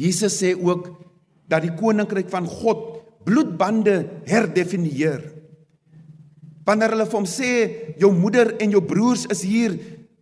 Jesus 0.00 0.38
sê 0.40 0.54
ook 0.56 0.88
dat 1.50 1.64
die 1.66 1.74
koninkryk 1.76 2.30
van 2.32 2.46
God 2.48 3.00
bloedbande 3.26 4.04
herdefinieer. 4.28 5.22
Wanneer 6.64 6.94
hulle 6.94 7.08
vir 7.08 7.18
hom 7.18 7.28
sê 7.28 7.52
jou 8.00 8.12
moeder 8.14 8.54
en 8.62 8.72
jou 8.76 8.82
broers 8.86 9.26
is 9.32 9.42
hier, 9.44 9.74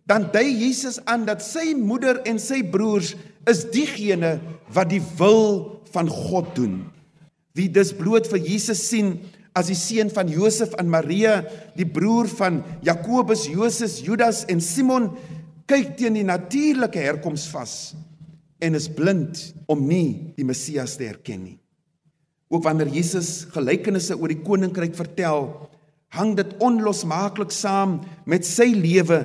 dan 0.09 0.25
dui 0.33 0.47
Jesus 0.65 0.97
aan 1.07 1.27
dat 1.27 1.43
sy 1.45 1.75
moeder 1.77 2.23
en 2.27 2.39
sy 2.41 2.63
broers 2.65 3.13
is 3.49 3.65
diegene 3.71 4.39
wat 4.73 4.89
die 4.91 5.03
wil 5.19 5.81
van 5.93 6.09
God 6.09 6.49
doen. 6.57 6.79
Wie 7.53 7.69
dus 7.71 7.93
bloot 7.95 8.27
vir 8.31 8.41
Jesus 8.41 8.81
sien 8.89 9.19
as 9.57 9.69
die 9.69 9.77
seun 9.77 10.09
van 10.13 10.29
Josef 10.31 10.73
en 10.81 10.89
Maria, 10.89 11.43
die 11.77 11.87
broer 11.87 12.29
van 12.39 12.61
Jakobus, 12.85 13.47
Joses, 13.49 13.99
Judas 14.05 14.43
en 14.49 14.61
Simon, 14.63 15.11
kyk 15.69 15.95
teen 15.99 16.17
die 16.17 16.25
natuurlike 16.25 17.01
herkoms 17.03 17.45
vas 17.53 17.75
en 18.59 18.75
is 18.75 18.89
blind 18.91 19.41
om 19.71 19.85
nie 19.87 20.33
die 20.37 20.45
Messias 20.47 20.97
te 20.99 21.07
herken 21.07 21.43
nie. 21.45 21.57
Ook 22.49 22.65
wanneer 22.65 22.89
Jesus 22.91 23.45
gelykenisse 23.53 24.17
oor 24.17 24.31
die 24.31 24.41
koninkryk 24.41 24.95
vertel, 24.97 25.51
hang 26.15 26.33
dit 26.37 26.55
onlosmaaklik 26.65 27.53
saam 27.53 27.99
met 28.29 28.47
sy 28.47 28.71
lewe 28.73 29.21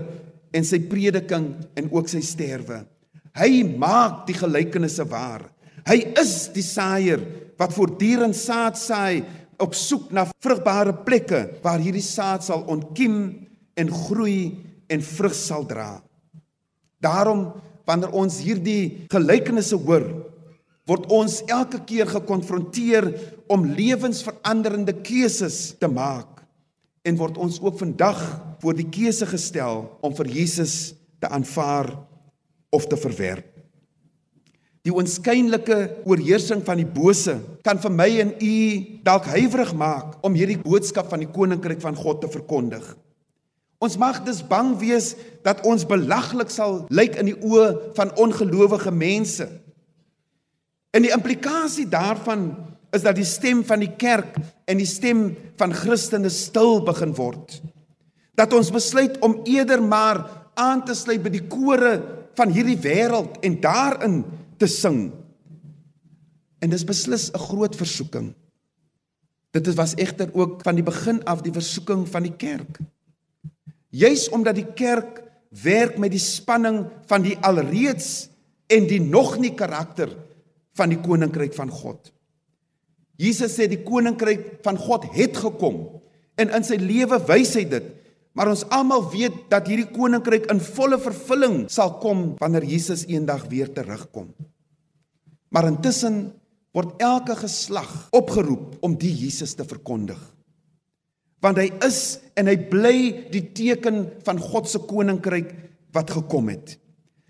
en 0.55 0.67
sy 0.67 0.83
prediking 0.87 1.49
en 1.79 1.89
ook 1.91 2.11
sy 2.13 2.21
sterwe. 2.25 2.83
Hy 3.35 3.65
maak 3.81 4.27
die 4.29 4.37
gelykenisse 4.39 5.07
waar. 5.11 5.49
Hy 5.89 5.97
is 6.21 6.53
die 6.55 6.65
saaier 6.65 7.23
wat 7.59 7.75
voortdurend 7.75 8.37
saad 8.37 8.79
saai 8.79 9.25
op 9.63 9.75
soek 9.79 10.11
na 10.15 10.27
vrugbare 10.43 10.95
plekke 11.07 11.41
waar 11.65 11.83
hierdie 11.83 12.05
saad 12.05 12.45
sal 12.47 12.65
ontkiem 12.71 13.19
en 13.79 13.91
groei 13.91 14.55
en 14.93 15.03
vrug 15.05 15.35
sal 15.37 15.67
dra. 15.69 15.97
Daarom 17.03 17.49
wanneer 17.89 18.13
ons 18.17 18.41
hierdie 18.45 19.07
gelykenisse 19.13 19.77
hoor, 19.77 20.07
word 20.89 21.09
ons 21.13 21.41
elke 21.49 21.81
keer 21.89 22.09
gekonfronteer 22.11 23.09
om 23.53 23.65
lewensveranderende 23.77 24.97
keuses 25.05 25.73
te 25.81 25.89
maak 25.89 26.43
en 27.05 27.19
word 27.21 27.39
ons 27.41 27.61
ook 27.61 27.79
vandag 27.81 28.21
voor 28.63 28.77
die 28.77 28.89
keuse 28.89 29.29
gestel 29.29 29.85
om 30.05 30.15
vir 30.17 30.31
Jesus 30.33 30.95
te 31.21 31.29
aanvaar 31.29 31.91
of 32.73 32.89
te 32.89 32.97
verwerp. 33.01 33.51
Die 34.85 34.93
onskynlike 34.93 36.05
oorheersing 36.05 36.61
van 36.65 36.77
die 36.77 36.89
bose 36.89 37.39
kan 37.65 37.79
vir 37.81 37.93
my 37.93 38.09
en 38.21 38.35
u 38.37 38.57
dalk 39.07 39.31
huiwerig 39.33 39.73
maak 39.81 40.19
om 40.25 40.37
hierdie 40.37 40.59
boodskap 40.61 41.09
van 41.13 41.25
die 41.25 41.31
koninkryk 41.33 41.81
van 41.81 41.97
God 41.97 42.21
te 42.21 42.29
verkondig. 42.29 42.85
Ons 43.83 43.97
mag 44.01 44.23
dus 44.25 44.43
bang 44.47 44.75
wees 44.79 45.15
dat 45.45 45.65
ons 45.67 45.87
belaglik 45.87 46.51
sal 46.51 46.85
lyk 46.95 47.19
in 47.21 47.33
die 47.33 47.39
oë 47.43 47.95
van 47.97 48.15
ongelowige 48.21 48.93
mense. 48.95 49.49
En 50.95 51.03
die 51.03 51.13
implikasie 51.13 51.89
daarvan 51.91 52.53
is 52.95 53.03
dat 53.03 53.19
die 53.19 53.27
stem 53.27 53.65
van 53.67 53.83
die 53.83 53.91
kerk 53.99 54.37
en 54.71 54.79
die 54.79 54.89
stem 54.89 55.33
van 55.59 55.75
Christene 55.75 56.31
stil 56.31 56.81
begin 56.87 57.15
word. 57.19 57.59
Dat 58.39 58.55
ons 58.55 58.71
besluit 58.75 59.19
om 59.27 59.41
eerder 59.45 59.83
maar 59.83 60.23
aan 60.55 60.85
te 60.87 60.95
sluit 60.95 61.23
by 61.23 61.33
die 61.35 61.45
kore 61.51 61.97
van 62.39 62.55
hierdie 62.55 62.79
wêreld 62.79 63.41
en 63.47 63.59
daarin 63.63 64.23
te 64.59 64.71
sing. 64.71 65.11
En 66.63 66.71
dis 66.71 66.87
beslis 66.87 67.31
'n 67.31 67.39
groot 67.39 67.77
versoeking. 67.77 68.35
Dit 69.51 69.75
was 69.75 69.95
egter 69.95 70.31
ook 70.33 70.63
van 70.63 70.75
die 70.75 70.83
begin 70.83 71.25
af 71.25 71.43
die 71.43 71.53
versoeking 71.53 72.09
van 72.09 72.23
die 72.23 72.37
kerk. 72.37 72.79
Juis 73.95 74.29
omdat 74.35 74.59
die 74.59 74.71
kerk 74.77 75.23
werk 75.63 75.99
met 76.03 76.11
die 76.15 76.23
spanning 76.23 76.85
van 77.11 77.23
die 77.23 77.37
alreeds 77.47 78.29
en 78.73 78.89
die 78.91 79.01
nog 79.03 79.37
nie 79.39 79.55
karakter 79.55 80.11
van 80.75 80.91
die 80.91 80.99
koninkryk 80.99 81.55
van 81.55 81.71
God. 81.71 82.11
Jesus 83.21 83.55
sê 83.55 83.69
die 83.71 83.85
koninkryk 83.87 84.65
van 84.65 84.79
God 84.81 85.07
het 85.15 85.37
gekom 85.39 85.85
en 86.41 86.51
in 86.51 86.67
sy 86.67 86.81
lewe 86.81 87.21
wys 87.29 87.55
hy 87.59 87.67
dit. 87.71 87.93
Maar 88.35 88.51
ons 88.51 88.65
almal 88.75 89.05
weet 89.13 89.45
dat 89.53 89.69
hierdie 89.71 89.93
koninkryk 89.95 90.49
in 90.51 90.59
volle 90.59 90.99
vervulling 90.99 91.61
sal 91.71 92.01
kom 92.03 92.33
wanneer 92.41 92.67
Jesus 92.67 93.05
eendag 93.07 93.47
weer 93.53 93.71
terugkom. 93.71 94.33
Maar 95.55 95.71
intussen 95.71 96.33
word 96.75 96.99
elke 96.99 97.37
geslag 97.39 98.09
opgeroep 98.11 98.81
om 98.83 98.97
die 98.99 99.13
Jesus 99.15 99.55
te 99.55 99.63
verkondig. 99.63 100.19
Want 101.45 101.61
hy 101.61 101.69
is 101.85 102.01
en 102.41 102.49
hy 102.49 102.57
bly 102.71 102.97
die 103.33 103.45
teken 103.55 104.07
van 104.25 104.41
God 104.41 104.71
se 104.71 104.81
koninkryk 104.89 105.53
wat 105.95 106.15
gekom 106.17 106.49
het. 106.51 106.79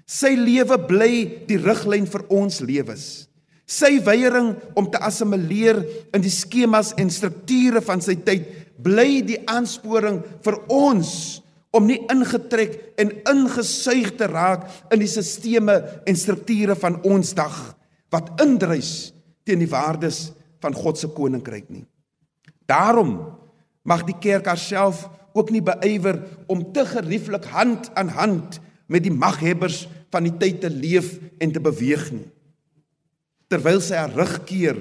Sy 0.07 0.35
lewe 0.39 0.79
bly 0.87 1.13
die 1.49 1.59
riglyn 1.59 2.07
vir 2.09 2.27
ons 2.33 2.61
lewens. 2.65 3.07
Sy 3.65 3.97
weiering 4.05 4.53
om 4.77 4.91
te 4.93 5.01
assimileer 5.01 5.81
in 6.15 6.23
die 6.23 6.33
skemas 6.33 6.93
en 7.01 7.11
strukture 7.13 7.81
van 7.85 8.03
sy 8.05 8.19
tyd 8.27 8.47
bly 8.85 9.23
die 9.25 9.41
aansporing 9.49 10.21
vir 10.45 10.59
ons 10.73 11.41
om 11.75 11.89
nie 11.89 11.99
ingetrek 12.13 12.77
en 13.01 13.11
ingesuig 13.33 14.13
te 14.19 14.29
raak 14.31 14.69
in 14.95 15.01
die 15.03 15.11
sisteme 15.11 15.81
en 16.07 16.19
strukture 16.19 16.77
van 16.79 17.01
ons 17.09 17.33
dag 17.35 17.57
wat 18.15 18.31
indruis 18.45 19.11
teen 19.45 19.65
die 19.65 19.71
waardes 19.71 20.29
van 20.63 20.77
God 20.77 21.01
se 21.01 21.11
koninkryk 21.17 21.67
nie. 21.73 21.83
Daarom 22.71 23.17
mag 23.85 24.05
die 24.09 24.17
kerk 24.21 24.49
haarself 24.51 25.05
ook 25.35 25.51
nie 25.53 25.63
beywer 25.65 26.23
om 26.51 26.65
te 26.73 26.85
gerieflik 26.89 27.47
hand 27.53 27.91
aan 27.95 28.13
hand 28.17 28.61
met 28.89 29.05
die 29.05 29.15
maghebbers 29.15 29.85
van 30.15 30.29
die 30.29 30.37
tyd 30.41 30.63
te 30.63 30.71
leef 30.71 31.17
en 31.43 31.53
te 31.53 31.63
beweeg 31.63 32.11
nie 32.15 32.29
terwyl 33.53 33.81
sy 33.85 33.99
haar 33.99 34.15
rug 34.17 34.39
keer 34.49 34.79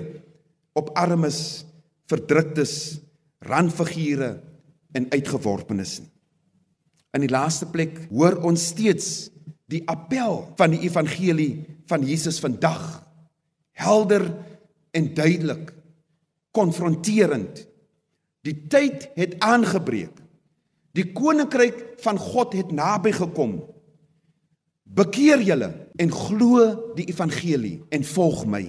op 0.78 0.94
armes, 0.98 1.63
verdruktes, 2.10 2.98
randfigure 3.46 4.38
en 4.98 5.10
uitgeworpenes. 5.13 6.00
In 7.13 7.26
die 7.26 7.32
laaste 7.32 7.68
plek 7.70 8.00
hoor 8.10 8.39
ons 8.48 8.72
steeds 8.74 9.30
die 9.70 9.84
appel 9.89 10.42
van 10.58 10.74
die 10.74 10.84
evangelie 10.88 11.52
van 11.89 12.06
Jesus 12.08 12.39
vandag 12.42 13.04
helder 13.78 14.26
en 14.94 15.12
duidelik 15.18 15.72
konfronterend 16.54 17.63
die 18.43 18.67
tyd 18.67 19.10
het 19.15 19.39
aangebreek 19.39 20.19
die 20.93 21.12
koninkryk 21.15 22.01
van 22.03 22.19
God 22.21 22.53
het 22.53 22.71
naby 22.71 23.12
gekom 23.12 23.62
Bekeer 24.93 25.41
julle 25.41 25.71
en 25.97 26.12
glo 26.13 26.65
die 26.93 27.08
evangelie 27.10 27.79
en 27.93 28.03
volg 28.06 28.43
my. 28.45 28.62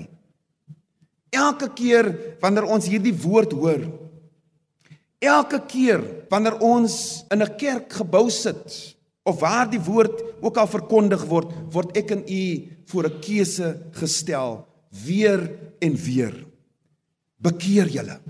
Elke 1.34 1.68
keer 1.76 2.08
wanneer 2.40 2.68
ons 2.70 2.86
hierdie 2.88 3.14
woord 3.24 3.52
hoor, 3.52 3.82
elke 5.20 5.60
keer 5.68 6.00
wanneer 6.32 6.56
ons 6.64 7.24
in 7.32 7.42
'n 7.42 7.56
kerkgebou 7.60 8.30
sit 8.30 8.96
of 9.24 9.40
waar 9.40 9.68
die 9.70 9.80
woord 9.80 10.22
ook 10.40 10.56
al 10.56 10.66
verkondig 10.66 11.24
word, 11.28 11.52
word 11.72 11.96
ek 11.96 12.10
en 12.10 12.24
u 12.28 12.44
voor 12.86 13.04
'n 13.04 13.20
keuse 13.20 13.82
gestel 13.92 14.66
weer 14.88 15.40
en 15.80 15.94
weer. 15.96 16.46
Bekeer 17.36 17.88
julle. 17.88 18.20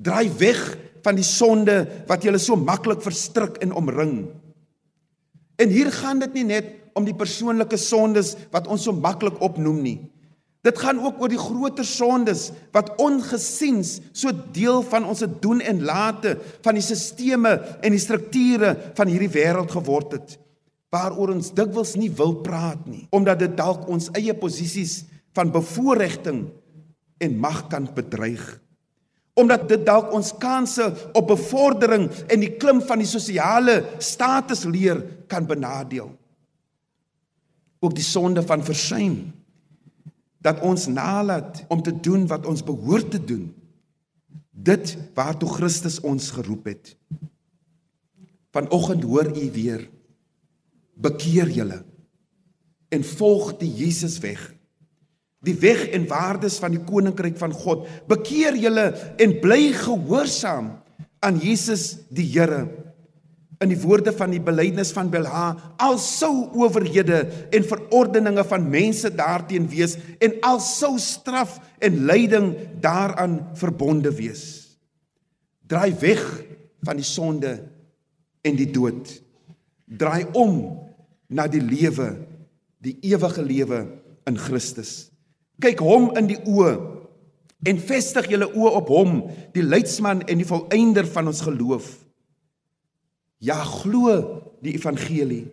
Draai 0.00 0.30
weg 0.40 0.60
van 1.04 1.16
die 1.16 1.26
sonde 1.26 1.82
wat 2.08 2.24
julle 2.24 2.40
so 2.40 2.56
maklik 2.56 3.02
verstrik 3.04 3.58
en 3.64 3.74
omring. 3.76 4.30
En 5.60 5.68
hier 5.68 5.90
gaan 5.92 6.22
dit 6.22 6.40
nie 6.40 6.46
net 6.54 6.70
om 6.96 7.04
die 7.04 7.16
persoonlike 7.16 7.78
sondes 7.80 8.34
wat 8.52 8.68
ons 8.68 8.86
so 8.88 8.96
maklik 8.96 9.40
opnoem 9.44 9.82
nie. 9.84 9.98
Dit 10.64 10.76
gaan 10.76 10.98
ook 11.00 11.22
oor 11.22 11.32
die 11.32 11.40
groter 11.40 11.86
sondes 11.88 12.50
wat 12.74 12.92
ongesiens 13.00 13.96
so 14.12 14.32
deel 14.52 14.82
van 14.84 15.06
ons 15.08 15.24
doen 15.40 15.62
en 15.64 15.84
late 15.88 16.34
van 16.64 16.76
die 16.76 16.84
sisteme 16.84 17.54
en 17.80 17.96
die 17.96 18.02
strukture 18.02 18.74
van 18.96 19.08
hierdie 19.08 19.32
wêreld 19.32 19.72
geword 19.72 20.16
het 20.18 20.36
waaroor 20.90 21.30
ons 21.36 21.52
dikwels 21.54 21.94
nie 21.96 22.10
wil 22.18 22.34
praat 22.44 22.82
nie 22.90 23.04
omdat 23.14 23.40
dit 23.44 23.52
dalk 23.56 23.86
ons 23.88 24.10
eie 24.18 24.34
posisies 24.36 25.04
van 25.38 25.52
bevoordiging 25.54 26.42
en 27.22 27.38
mag 27.40 27.62
kan 27.72 27.86
bedreig 27.94 28.42
omdat 29.40 29.68
dit 29.68 29.82
dalk 29.86 30.12
ons 30.14 30.32
kansse 30.38 30.86
op 31.16 31.30
bevordering 31.32 32.08
en 32.28 32.42
die 32.44 32.52
klim 32.60 32.82
van 32.84 33.00
die 33.02 33.08
sosiale 33.08 33.80
status 33.98 34.66
leer 34.68 35.02
kan 35.30 35.48
benadeel. 35.48 36.12
Ook 37.80 37.94
die 37.96 38.04
sonde 38.04 38.44
van 38.44 38.64
versuim 38.64 39.30
dat 40.40 40.60
ons 40.64 40.86
nalat 40.88 41.64
om 41.68 41.82
te 41.84 41.92
doen 41.92 42.26
wat 42.28 42.46
ons 42.48 42.64
behoort 42.64 43.10
te 43.12 43.20
doen. 43.24 43.50
Dit 44.50 44.96
waartoe 45.16 45.48
Christus 45.48 46.00
ons 46.00 46.30
geroep 46.36 46.68
het. 46.68 46.94
Vanoggend 48.52 49.04
hoor 49.04 49.30
u 49.36 49.50
weer 49.52 49.88
bekeer 51.00 51.48
julle 51.48 51.82
en 52.90 53.04
volg 53.04 53.54
die 53.60 53.70
Jesus 53.72 54.18
weg 54.20 54.42
die 55.44 55.56
weg 55.60 55.86
en 55.94 56.04
waardes 56.08 56.58
van 56.60 56.74
die 56.74 56.82
koninkryk 56.84 57.38
van 57.40 57.54
God. 57.56 57.86
Bekeer 58.10 58.58
julle 58.60 58.90
en 59.20 59.38
bly 59.40 59.72
gehoorsaam 59.76 60.74
aan 61.24 61.40
Jesus 61.40 61.94
die 62.12 62.28
Here. 62.28 62.66
In 63.60 63.72
die 63.72 63.80
woorde 63.80 64.12
van 64.16 64.32
die 64.32 64.40
belydenis 64.40 64.92
van 64.96 65.10
Belha 65.12 65.50
al 65.80 65.98
sou 66.00 66.48
owerhede 66.56 67.26
en 67.52 67.66
verordeninge 67.68 68.44
van 68.48 68.68
mense 68.72 69.10
daarteen 69.12 69.68
wees 69.68 69.98
en 70.20 70.38
al 70.48 70.62
sou 70.64 70.94
straf 71.00 71.58
en 71.80 72.04
lyding 72.08 72.54
daaraan 72.80 73.40
verbonde 73.60 74.12
wees. 74.16 74.44
Draai 75.68 75.92
weg 76.00 76.24
van 76.84 77.00
die 77.00 77.06
sonde 77.06 77.58
en 78.40 78.56
die 78.56 78.70
dood. 78.72 79.12
Draai 79.84 80.24
om 80.32 80.56
na 81.28 81.44
die 81.48 81.62
lewe 81.64 82.14
die 82.80 82.96
ewige 83.12 83.44
lewe 83.44 83.84
in 84.24 84.40
Christus 84.40 85.09
kyk 85.60 85.82
hom 85.84 86.10
in 86.18 86.30
die 86.30 86.40
oë 86.48 86.76
en 87.70 87.80
vestig 87.84 88.30
julle 88.32 88.48
oë 88.56 88.76
op 88.80 88.92
hom 88.92 89.18
die 89.54 89.64
leidsman 89.64 90.24
en 90.26 90.40
die 90.40 90.48
volëinder 90.48 91.08
van 91.08 91.28
ons 91.28 91.42
geloof 91.44 91.90
Ja, 93.40 93.56
glo 93.64 94.12
die 94.60 94.76
evangelie. 94.76 95.46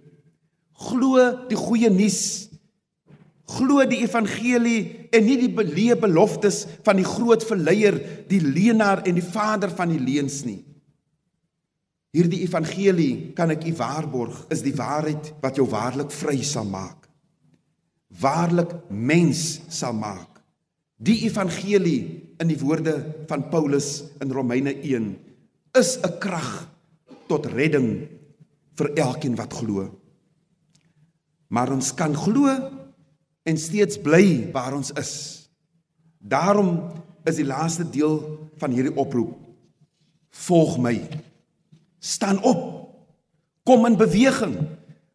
Glo 0.77 1.23
die 1.47 1.57
goeie 1.57 1.89
nuus. 1.89 2.49
Glo 3.47 3.85
die 3.87 4.01
evangelie 4.03 5.07
en 5.15 5.23
nie 5.23 5.37
die 5.39 5.53
beleë 5.55 5.95
beloftes 6.01 6.65
van 6.83 6.99
die 6.99 7.07
groot 7.07 7.45
verleier, 7.47 7.95
die 8.27 8.41
leenaar 8.43 9.05
en 9.07 9.15
die 9.15 9.23
vader 9.23 9.71
van 9.71 9.93
die 9.93 10.03
leuns 10.03 10.41
nie. 10.43 10.59
Hierdie 12.11 12.41
evangelie, 12.43 13.31
kan 13.37 13.53
ek 13.55 13.63
u 13.69 13.73
waarborg, 13.77 14.35
is 14.51 14.63
die 14.65 14.75
waarheid 14.75 15.31
wat 15.39 15.59
jou 15.59 15.67
waarlik 15.71 16.11
vry 16.11 16.41
sal 16.43 16.67
maak. 16.67 17.06
Waarlik 18.07 18.71
mens 18.89 19.59
sal 19.67 19.93
maak. 19.93 20.39
Die 20.97 21.19
evangelie 21.27 22.23
in 22.39 22.49
die 22.49 22.59
woorde 22.59 22.95
van 23.27 23.49
Paulus 23.51 24.07
in 24.23 24.31
Romeine 24.31 24.73
1 24.81 25.17
is 25.77 25.97
'n 26.01 26.17
krag 26.19 26.69
tot 27.27 27.45
redding 27.45 28.07
vir 28.77 28.93
elkeen 28.95 29.35
wat 29.35 29.53
glo. 29.53 29.91
Maar 31.47 31.71
ons 31.71 31.93
kan 31.93 32.15
glo 32.15 32.47
en 33.43 33.57
steeds 33.57 33.97
bly 33.97 34.51
waar 34.51 34.73
ons 34.75 34.91
is. 34.91 35.13
Daarom 36.19 36.91
is 37.25 37.35
die 37.35 37.47
laaste 37.47 37.85
deel 37.89 38.49
van 38.57 38.71
hierdie 38.71 38.95
oproep: 38.95 39.35
Volg 40.29 40.77
my. 40.77 40.97
Staan 41.99 42.41
op. 42.43 42.87
Kom 43.63 43.85
in 43.85 43.97
beweging. 43.97 44.57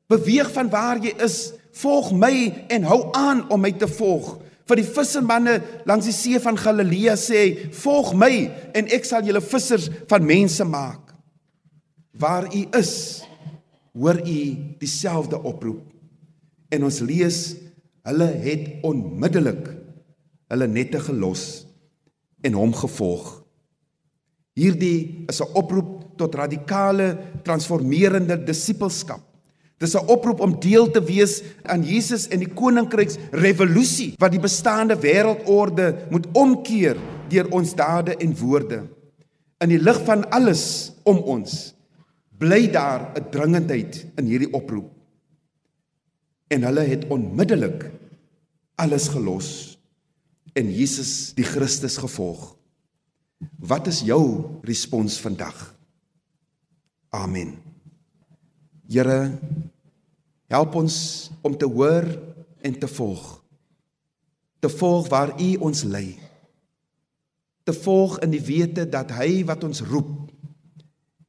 Beweeg 0.06 0.50
van 0.52 0.70
waar 0.70 1.00
jy 1.00 1.14
is. 1.24 1.52
Volg 1.72 2.12
my 2.12 2.64
en 2.68 2.84
hou 2.84 3.00
aan 3.16 3.46
om 3.50 3.60
my 3.60 3.72
te 3.72 3.88
volg. 3.88 4.36
Vir 4.68 4.78
die 4.78 4.86
vissermanne 4.86 5.58
langs 5.88 6.06
die 6.06 6.14
see 6.14 6.40
van 6.40 6.56
Galilea 6.56 7.16
sê: 7.16 7.70
"Volg 7.72 8.14
my 8.14 8.50
en 8.74 8.88
ek 8.92 9.04
sal 9.04 9.24
julle 9.24 9.40
vissers 9.40 9.88
van 10.08 10.24
mense 10.24 10.64
maak." 10.64 11.14
Waar 12.12 12.46
u 12.54 12.66
is, 12.78 13.24
hoor 13.92 14.20
u 14.20 14.40
dieselfde 14.78 15.42
oproep. 15.42 15.82
En 16.68 16.84
ons 16.84 17.00
lees, 17.00 17.56
hulle 18.02 18.26
het 18.26 18.82
onmiddellik 18.82 19.82
hulle 20.52 20.68
nette 20.68 21.00
gelos 21.00 21.64
en 22.44 22.56
hom 22.58 22.74
gevolg. 22.76 23.42
Hierdie 24.52 25.24
is 25.28 25.40
'n 25.40 25.52
oproep 25.54 26.18
tot 26.18 26.34
radikale, 26.34 27.18
transformerende 27.42 28.36
disippelskap. 28.44 29.31
Dis 29.82 29.96
'n 29.98 30.06
oproep 30.06 30.40
om 30.40 30.60
deel 30.60 30.90
te 30.90 31.02
wees 31.02 31.42
aan 31.66 31.82
Jesus 31.82 32.28
en 32.28 32.38
die 32.38 32.54
koninkryks 32.54 33.18
revolusie 33.30 34.14
wat 34.18 34.30
die 34.30 34.42
bestaande 34.42 34.94
wêreldorde 34.94 36.06
moet 36.10 36.26
omkeer 36.32 36.96
deur 37.28 37.48
ons 37.50 37.74
dade 37.74 38.14
en 38.16 38.36
woorde. 38.38 38.86
In 39.58 39.68
die 39.68 39.82
lig 39.82 39.98
van 40.06 40.22
alles 40.30 40.92
om 41.02 41.18
ons 41.18 41.74
bly 42.38 42.70
daar 42.70 43.10
'n 43.16 43.30
dringendheid 43.30 44.06
in 44.16 44.26
hierdie 44.26 44.52
oproep. 44.52 44.90
En 46.48 46.62
hulle 46.62 46.84
het 46.86 47.08
onmiddellik 47.08 47.90
alles 48.76 49.08
gelos 49.08 49.78
en 50.52 50.70
Jesus 50.70 51.34
die 51.34 51.44
Christus 51.44 51.96
gevolg. 51.96 52.56
Wat 53.58 53.86
is 53.86 54.00
jou 54.00 54.58
respons 54.62 55.20
vandag? 55.20 55.74
Amen. 57.10 57.56
Here, 58.88 59.38
help 60.52 60.76
ons 60.76 60.96
om 61.42 61.56
te 61.56 61.68
hoor 61.68 62.06
en 62.62 62.78
te 62.78 62.88
volg. 62.88 63.24
Te 64.60 64.68
volg 64.68 65.08
waar 65.08 65.32
U 65.40 65.54
ons 65.68 65.82
lei. 65.88 66.18
Te 67.64 67.72
volg 67.72 68.18
in 68.22 68.34
die 68.34 68.42
wete 68.42 68.84
dat 68.88 69.14
hy 69.16 69.44
wat 69.48 69.64
ons 69.64 69.82
roep 69.86 70.30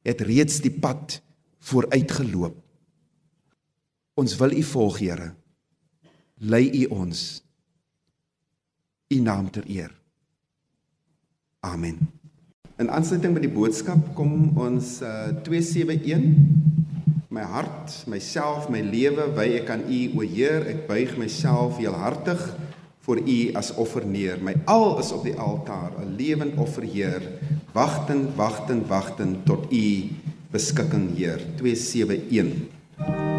het 0.03 0.21
reeds 0.27 0.59
die 0.61 0.73
pad 0.73 1.21
vooruit 1.63 2.11
geloop. 2.11 2.57
Ons 4.19 4.35
wil 4.37 4.51
U 4.53 4.63
volg, 4.63 4.99
Here. 4.99 5.31
Lei 6.43 6.67
U 6.83 6.85
ons. 6.93 7.41
U 9.09 9.19
naam 9.19 9.49
ter 9.51 9.63
eer. 9.69 9.93
Amen. 11.63 12.01
In 12.81 12.89
aansluiting 12.91 13.33
by 13.37 13.41
die 13.45 13.53
boodskap 13.53 14.11
kom 14.17 14.57
ons 14.59 14.97
uh, 15.05 15.31
271 15.45 16.82
my 17.33 17.41
hart, 17.41 17.89
myself, 18.05 18.69
my 18.69 18.83
lewe 18.85 19.25
wy 19.33 19.47
ek 19.57 19.71
aan 19.73 19.87
U, 19.89 20.01
o 20.19 20.25
Heer, 20.27 20.67
ek 20.69 20.83
buig 20.85 21.15
myself 21.17 21.79
heelhartig 21.81 22.43
voor 23.03 23.23
U 23.25 23.39
as 23.57 23.71
offer 23.81 24.05
neer. 24.05 24.37
My 24.37 24.53
al 24.69 24.99
is 25.01 25.09
op 25.15 25.25
die 25.25 25.33
altaar, 25.33 25.97
'n 25.97 26.13
lewend 26.19 26.61
offer, 26.61 26.85
Heer, 26.85 27.25
wagtend, 27.73 28.37
wagtend, 28.37 28.85
wagtend 28.87 29.45
tot 29.49 29.65
U 29.73 29.85
beskikking, 30.53 31.09
Heer. 31.17 31.41
271 31.57 33.32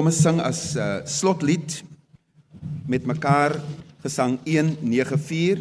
Kom 0.00 0.08
ons 0.08 0.16
sing 0.24 0.38
as 0.40 0.60
uh, 0.80 1.02
slotlied 1.04 1.74
met 2.88 3.04
mekaar 3.04 3.58
gesang 4.00 4.38
194 4.48 5.60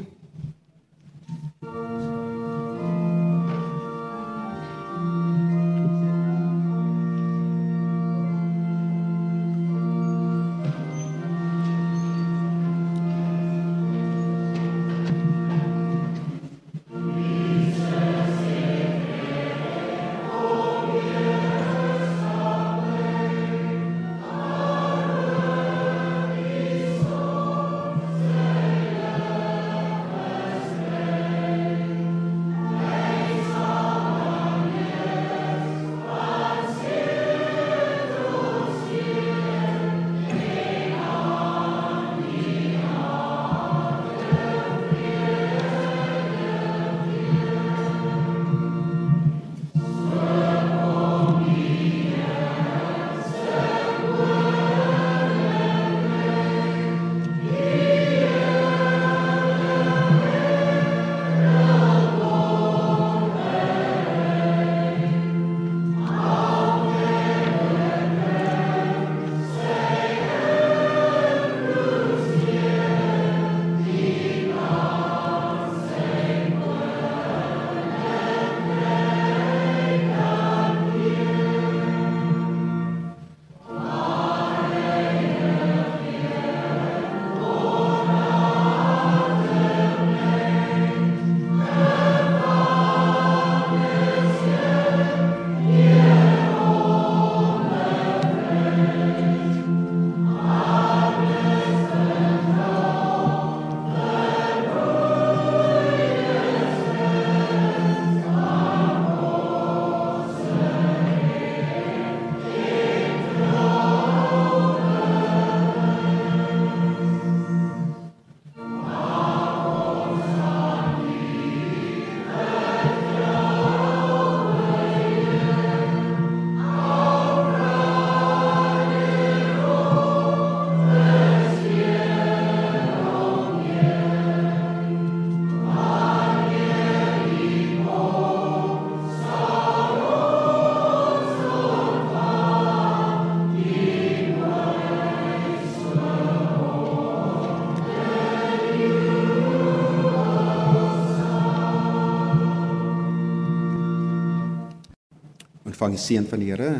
ontvang 155.79 155.95
die 155.95 156.03
seën 156.03 156.25
van 156.27 156.41
die 156.43 156.49
Here 156.51 156.71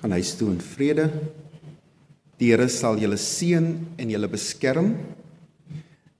gaan 0.00 0.14
huis 0.16 0.30
toe 0.38 0.48
in 0.48 0.60
vrede. 0.64 1.10
Die 2.40 2.48
Here 2.54 2.70
sal 2.72 2.96
julle 2.96 3.18
seën 3.20 3.66
en 4.00 4.12
julle 4.14 4.30
beskerm. 4.32 4.94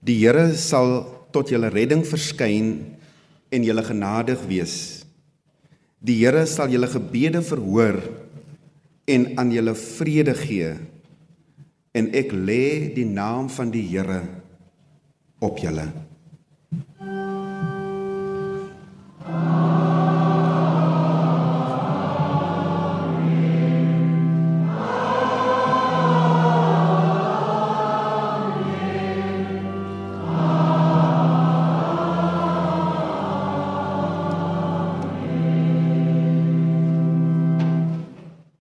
Die 0.05 0.19
Here 0.21 0.51
sal 0.53 1.01
tot 1.33 1.49
julle 1.49 1.71
redding 1.73 2.03
verskyn 2.05 2.75
en 3.49 3.65
julle 3.65 3.81
genadig 3.81 4.37
wees. 4.45 5.01
Die 5.97 6.19
Here 6.21 6.45
sal 6.45 6.69
julle 6.69 6.91
gebede 6.93 7.41
verhoor 7.41 7.97
en 9.09 9.31
aan 9.41 9.49
julle 9.49 9.73
vrede 9.73 10.37
gee. 10.37 10.75
En 11.97 12.13
ek 12.13 12.37
lê 12.37 12.93
die 12.93 13.09
naam 13.09 13.49
van 13.49 13.73
die 13.73 13.87
Here 13.89 14.21
op 15.41 15.57
julle. 15.57 15.89